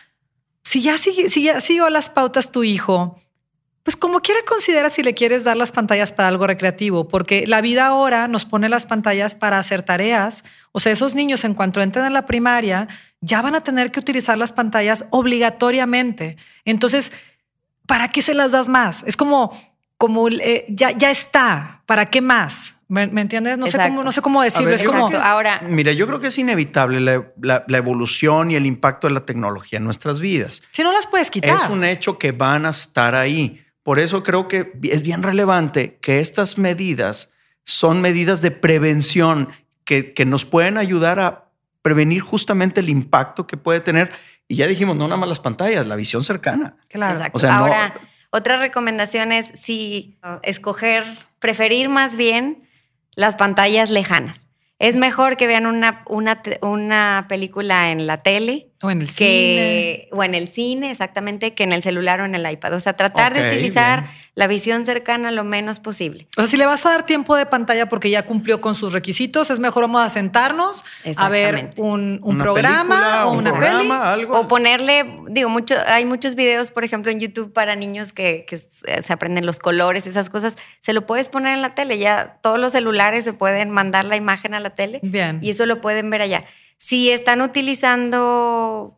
si 0.66 0.82
ya, 0.82 0.98
si 0.98 1.42
ya 1.42 1.62
siguió 1.62 1.90
las 1.90 2.10
pautas 2.10 2.52
tu 2.52 2.66
hijo, 2.66 3.18
pues 3.84 3.96
como 3.96 4.20
quiera 4.20 4.42
considera 4.46 4.90
si 4.90 5.02
le 5.02 5.14
quieres 5.14 5.46
dar 5.46 5.56
las 5.56 5.72
pantallas 5.72 6.12
para 6.12 6.28
algo 6.28 6.46
recreativo, 6.46 7.08
porque 7.08 7.48
la 7.48 7.62
vida 7.62 7.88
ahora 7.88 8.28
nos 8.28 8.44
pone 8.44 8.68
las 8.68 8.86
pantallas 8.86 9.34
para 9.34 9.60
hacer 9.60 9.82
tareas. 9.82 10.44
O 10.74 10.82
sea, 10.82 10.92
esos 10.92 11.16
niños 11.16 11.46
en 11.46 11.54
cuanto 11.54 11.82
entren 11.82 12.04
a 12.04 12.10
la 12.10 12.26
primaria 12.26 12.90
ya 13.22 13.42
van 13.42 13.56
a 13.56 13.62
tener 13.62 13.92
que 13.92 14.02
utilizar 14.02 14.38
las 14.38 14.52
pantallas 14.52 15.06
obligatoriamente. 15.10 16.36
Entonces, 16.66 17.14
¿para 17.90 18.10
qué 18.10 18.22
se 18.22 18.36
las 18.36 18.52
das 18.52 18.70
más? 18.70 19.04
Es 19.08 19.18
como, 19.18 19.52
como 19.98 20.30
eh, 20.30 20.66
ya, 20.70 20.92
ya 20.92 21.10
está, 21.10 21.82
¿para 21.88 22.06
qué 22.06 22.22
más? 22.22 22.78
¿Me, 22.88 23.04
entiendes? 23.04 23.58
No 23.58 23.68
sé, 23.68 23.78
cómo, 23.78 24.04
no 24.04 24.12
sé 24.12 24.22
cómo 24.22 24.42
decirlo. 24.42 24.72
es 24.72 24.84
como. 24.84 25.10
Ahora. 25.16 25.62
Mira, 25.68 25.92
yo 25.92 26.08
creo 26.08 26.20
que 26.20 26.28
es 26.28 26.38
inevitable 26.38 27.00
la, 27.00 27.66
la, 27.68 27.78
evolución 27.78 28.50
y 28.50 28.56
el 28.56 28.66
impacto 28.66 29.08
de 29.08 29.14
la 29.14 29.26
tecnología 29.26 29.78
en 29.78 29.86
nuestras 29.86 30.20
vidas. 30.20 30.64
Si 30.72 30.82
no 30.82 30.92
las 30.92 31.06
puedes 31.06 31.30
quitar. 31.30 31.56
Es 31.56 31.70
un 31.70 31.84
hecho 31.84 32.18
que 32.18 32.32
van 32.32 32.66
a 32.66 32.70
estar 32.70 33.14
ahí. 33.14 33.64
Por 33.84 34.00
eso 34.00 34.24
creo 34.24 34.48
que 34.48 34.72
es 34.84 35.04
bien 35.04 35.22
relevante 35.22 36.00
que 36.02 36.20
estas 36.20 36.58
medidas 36.58 37.32
son 37.64 38.02
medidas 38.02 38.42
de 38.42 38.52
prevención 38.52 39.50
que, 39.86 40.26
nos 40.26 40.46
pueden 40.46 40.78
ayudar 40.78 41.20
a 41.20 41.50
prevenir 41.82 42.22
justamente 42.22 42.80
el 42.80 42.90
impacto 42.90 43.48
que 43.48 43.58
puede 43.58 43.80
tener. 43.80 44.12
Y 44.52 44.56
ya 44.56 44.68
dijimos, 44.68 44.96
no 44.96 45.06
nada 45.06 45.16
más 45.16 45.30
las 45.30 45.40
pantallas, 45.40 45.86
la 45.86 45.96
visión 45.96 46.24
cercana. 46.24 46.76
Claro. 46.88 47.24
O 47.34 47.40
sea, 47.40 47.56
Ahora, 47.56 47.94
otra 48.32 48.58
recomendación 48.58 49.32
es 49.32 49.52
si 49.54 50.18
escoger, 50.42 51.06
preferir 51.38 51.88
más 51.88 52.18
bien 52.18 52.68
las 53.14 53.36
pantallas 53.36 53.92
lejanas. 53.92 54.50
Es 54.80 54.96
mejor 54.96 55.38
que 55.38 55.46
vean 55.46 55.68
una, 55.68 56.04
una, 56.08 56.42
una 56.62 57.28
película 57.30 57.92
en 57.92 58.08
la 58.08 58.18
tele. 58.18 58.69
O 58.82 58.90
en 58.90 59.02
el 59.02 59.10
cine. 59.10 60.08
O 60.12 60.24
en 60.24 60.36
el 60.36 60.48
cine, 60.48 60.92
exactamente, 60.92 61.54
que 61.54 61.64
en 61.64 61.74
el 61.74 61.84
celular 61.84 62.22
o 62.22 62.26
en 62.26 62.34
el 62.34 62.50
iPad. 62.50 62.74
O 62.76 62.80
sea, 62.80 62.94
tratar 62.94 63.34
de 63.34 63.50
utilizar 63.50 64.06
la 64.36 64.48
visión 64.48 64.86
cercana 64.86 65.32
lo 65.32 65.44
menos 65.44 65.82
posible. 65.82 66.28
O 66.38 66.42
sea, 66.42 66.50
si 66.50 66.56
le 66.56 66.66
vas 66.66 66.86
a 66.86 66.92
dar 66.92 67.06
tiempo 67.06 67.36
de 67.36 67.46
pantalla 67.46 67.90
porque 67.90 68.10
ya 68.10 68.26
cumplió 68.26 68.62
con 68.62 68.76
sus 68.76 68.94
requisitos, 68.94 69.52
es 69.52 69.60
mejor 69.60 69.84
vamos 69.84 70.02
a 70.02 70.08
sentarnos 70.08 70.86
a 71.18 71.28
ver 71.28 71.72
un, 71.76 72.22
programa 72.38 73.26
o 73.26 73.34
una 73.34 73.60
peli. 73.60 73.90
O 74.30 74.48
ponerle, 74.48 75.24
digo, 75.28 75.50
mucho, 75.50 75.76
hay 75.86 76.06
muchos 76.06 76.36
videos, 76.36 76.72
por 76.72 76.86
ejemplo, 76.86 77.12
en 77.12 77.20
YouTube 77.20 77.52
para 77.52 77.76
niños 77.76 78.14
que, 78.14 78.46
que 78.48 78.58
se 78.60 79.12
aprenden 79.12 79.46
los 79.46 79.60
colores, 79.60 80.08
esas 80.08 80.30
cosas. 80.30 80.56
Se 80.80 80.94
lo 80.94 81.06
puedes 81.06 81.28
poner 81.28 81.54
en 81.54 81.62
la 81.62 81.76
tele. 81.76 81.98
Ya 81.98 82.38
todos 82.42 82.60
los 82.60 82.72
celulares 82.72 83.26
se 83.26 83.34
pueden 83.34 83.72
mandar 83.72 84.06
la 84.06 84.16
imagen 84.16 84.54
a 84.54 84.62
la 84.62 84.70
tele. 84.70 85.02
Bien. 85.04 85.40
Y 85.42 85.50
eso 85.50 85.66
lo 85.66 85.82
pueden 85.82 86.10
ver 86.10 86.22
allá. 86.22 86.46
Si 86.80 87.12
están 87.12 87.42
utilizando 87.42 88.98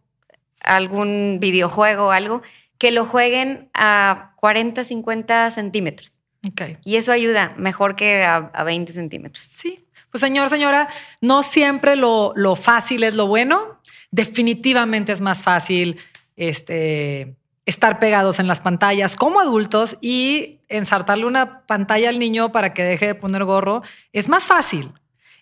algún 0.61 1.39
videojuego 1.41 2.05
o 2.05 2.11
algo, 2.11 2.41
que 2.77 2.91
lo 2.91 3.05
jueguen 3.05 3.69
a 3.73 4.33
40, 4.37 4.83
50 4.83 5.51
centímetros. 5.51 6.21
Okay. 6.51 6.77
Y 6.85 6.95
eso 6.95 7.11
ayuda 7.11 7.53
mejor 7.57 7.95
que 7.95 8.23
a, 8.23 8.63
20 8.63 8.93
centímetros. 8.93 9.43
Sí. 9.43 9.85
Pues 10.09 10.21
señor, 10.21 10.49
señora, 10.49 10.89
no 11.21 11.43
siempre 11.43 11.95
lo, 11.95 12.33
lo, 12.35 12.55
fácil 12.55 13.03
es 13.03 13.13
lo 13.13 13.27
bueno. 13.27 13.79
Definitivamente 14.11 15.11
es 15.11 15.21
más 15.21 15.43
fácil 15.43 15.97
este, 16.35 17.35
estar 17.65 17.99
pegados 17.99 18.39
en 18.39 18.47
las 18.47 18.61
pantallas 18.61 19.15
como 19.15 19.39
adultos 19.39 19.97
y 20.01 20.59
ensartarle 20.67 21.25
una 21.25 21.61
pantalla 21.65 22.09
al 22.09 22.19
niño 22.19 22.51
para 22.51 22.73
que 22.73 22.83
deje 22.83 23.07
de 23.07 23.15
poner 23.15 23.43
gorro. 23.43 23.83
Es 24.13 24.29
más 24.29 24.43
fácil. 24.43 24.91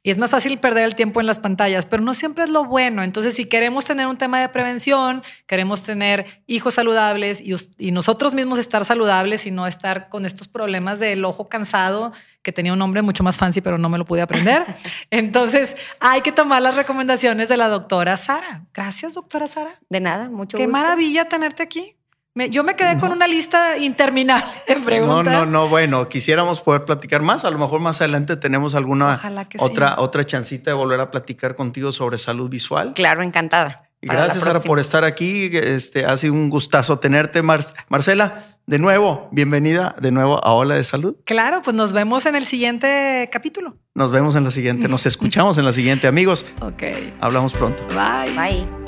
Y 0.02 0.12
es 0.12 0.18
más 0.18 0.32
fácil 0.32 0.58
perder 0.60 0.86
el 0.86 0.96
tiempo 0.96 1.20
en 1.20 1.28
las 1.28 1.40
pantallas, 1.40 1.86
pero 1.86 2.02
no 2.02 2.14
siempre 2.14 2.46
es 2.46 2.50
lo 2.50 2.66
bueno. 2.66 3.04
Entonces, 3.04 3.36
si 3.36 3.46
queremos 3.46 3.86
tener 3.86 4.08
un 4.08 4.18
tema 4.18 4.40
de 4.40 4.48
prevención, 4.50 5.24
queremos 5.46 5.84
tener 5.84 6.44
hijos 6.48 6.76
saludables 6.76 7.42
y, 7.42 7.92
nosotros 7.92 8.34
mismos 8.34 8.60
estar 8.60 8.86
saludables 8.86 9.46
y 9.46 9.52
no 9.52 9.68
estar 9.68 10.10
con 10.10 10.26
estos 10.26 10.48
problemas 10.48 11.00
del 11.00 11.26
ojo 11.26 11.50
cansado, 11.50 12.14
que 12.42 12.54
tenía 12.54 12.72
un 12.72 12.80
nombre 12.80 13.02
mucho 13.02 13.24
más 13.24 13.36
fancy, 13.36 13.60
pero 13.60 13.78
no 13.78 13.90
me 13.90 13.98
lo 13.98 14.06
pude 14.06 14.22
aprender. 14.22 14.64
Entonces, 15.12 15.76
hay 16.00 16.22
que 16.22 16.32
tomar 16.32 16.62
las 16.62 16.76
recomendaciones 16.76 17.50
de 17.50 17.58
la 17.58 17.68
doctora 17.68 18.16
Sara. 18.16 18.66
Gracias, 18.74 19.16
doctora 19.16 19.48
Sara. 19.48 19.72
De 19.90 20.00
nada, 20.00 20.30
mucho 20.30 20.58
Qué 20.58 20.68
maravilla 20.68 21.26
tenerte 21.26 21.64
aquí 21.64 21.99
yo 22.36 22.64
me 22.64 22.76
quedé 22.76 22.98
con 23.00 23.12
una 23.12 23.28
lista 23.28 23.78
interminable 23.78 24.52
de 24.68 24.76
preguntas. 24.78 25.34
No, 25.34 25.46
no, 25.46 25.52
no, 25.52 25.68
bueno, 25.68 26.08
quisiéramos 26.08 26.62
poder 26.62 26.86
platicar 26.86 27.22
más. 27.22 27.44
A 27.44 27.52
lo 27.52 27.58
mejor 27.58 27.82
más 27.82 28.02
adelante 28.02 28.38
tenemos 28.38 28.76
alguna 28.76 29.20
otra, 29.58 29.96
otra 30.00 30.24
chancita 30.24 30.72
de 30.72 30.76
volver 30.76 31.00
a 31.00 31.12
platicar 31.12 31.56
contigo 31.56 31.92
sobre 31.92 32.18
salud 32.18 32.50
visual. 32.50 32.94
Claro, 32.94 33.22
encantada. 33.22 33.90
gracias, 34.02 34.44
Sara, 34.44 34.62
por 34.62 34.80
estar 34.80 35.04
aquí. 35.04 35.50
Este, 35.54 36.06
ha 36.06 36.16
sido 36.18 36.34
un 36.34 36.50
gustazo 36.50 37.00
tenerte. 37.00 37.42
Marcela, 37.42 38.46
de 38.68 38.78
nuevo, 38.78 39.28
bienvenida 39.32 39.96
de 40.00 40.12
nuevo 40.12 40.44
a 40.46 40.54
Ola 40.54 40.76
de 40.76 40.84
Salud. 40.84 41.16
Claro, 41.26 41.62
pues 41.64 41.76
nos 41.76 41.92
vemos 41.92 42.28
en 42.28 42.36
el 42.36 42.46
siguiente 42.46 43.28
capítulo. 43.32 43.78
Nos 43.96 44.12
vemos 44.12 44.36
en 44.36 44.44
la 44.44 44.52
siguiente, 44.52 44.88
nos 44.88 45.06
escuchamos 45.08 45.58
en 45.58 45.66
la 45.66 45.74
siguiente, 45.74 46.08
amigos. 46.08 46.46
Ok. 46.62 46.84
Hablamos 47.20 47.54
pronto. 47.54 47.84
Bye. 47.88 48.32
Bye. 48.38 48.79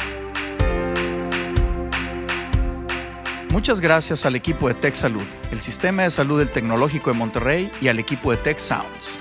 Muchas 3.51 3.81
gracias 3.81 4.25
al 4.25 4.37
equipo 4.37 4.69
de 4.69 4.75
Tech 4.75 4.95
Salud, 4.95 5.25
el 5.51 5.59
Sistema 5.59 6.03
de 6.03 6.11
Salud 6.11 6.39
del 6.39 6.49
Tecnológico 6.49 7.11
de 7.11 7.17
Monterrey 7.17 7.69
y 7.81 7.89
al 7.89 7.99
equipo 7.99 8.31
de 8.31 8.37
Tech 8.37 8.57
Sounds. 8.59 9.19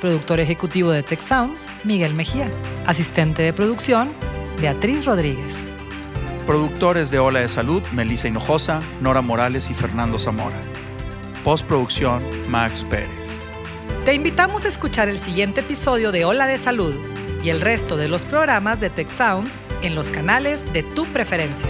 Productor 0.00 0.38
ejecutivo 0.38 0.92
de 0.92 1.02
Tech 1.02 1.20
Sounds, 1.20 1.66
Miguel 1.82 2.14
Mejía. 2.14 2.48
Asistente 2.86 3.42
de 3.42 3.52
producción, 3.52 4.12
Beatriz 4.60 5.04
Rodríguez. 5.04 5.66
Productores 6.46 7.10
de 7.10 7.18
Ola 7.18 7.40
de 7.40 7.48
Salud, 7.48 7.82
Melissa 7.92 8.28
Hinojosa, 8.28 8.80
Nora 9.00 9.22
Morales 9.22 9.70
y 9.70 9.74
Fernando 9.74 10.20
Zamora. 10.20 10.60
Postproducción, 11.42 12.22
Max 12.48 12.84
Pérez. 12.88 13.08
Te 14.04 14.14
invitamos 14.14 14.66
a 14.66 14.68
escuchar 14.68 15.08
el 15.08 15.18
siguiente 15.18 15.62
episodio 15.62 16.12
de 16.12 16.24
Ola 16.24 16.46
de 16.46 16.58
Salud 16.58 16.94
y 17.42 17.48
el 17.48 17.60
resto 17.60 17.96
de 17.96 18.06
los 18.06 18.22
programas 18.22 18.78
de 18.78 18.88
Tech 18.88 19.10
Sounds 19.10 19.58
en 19.82 19.96
los 19.96 20.12
canales 20.12 20.72
de 20.72 20.84
tu 20.84 21.06
preferencia. 21.06 21.66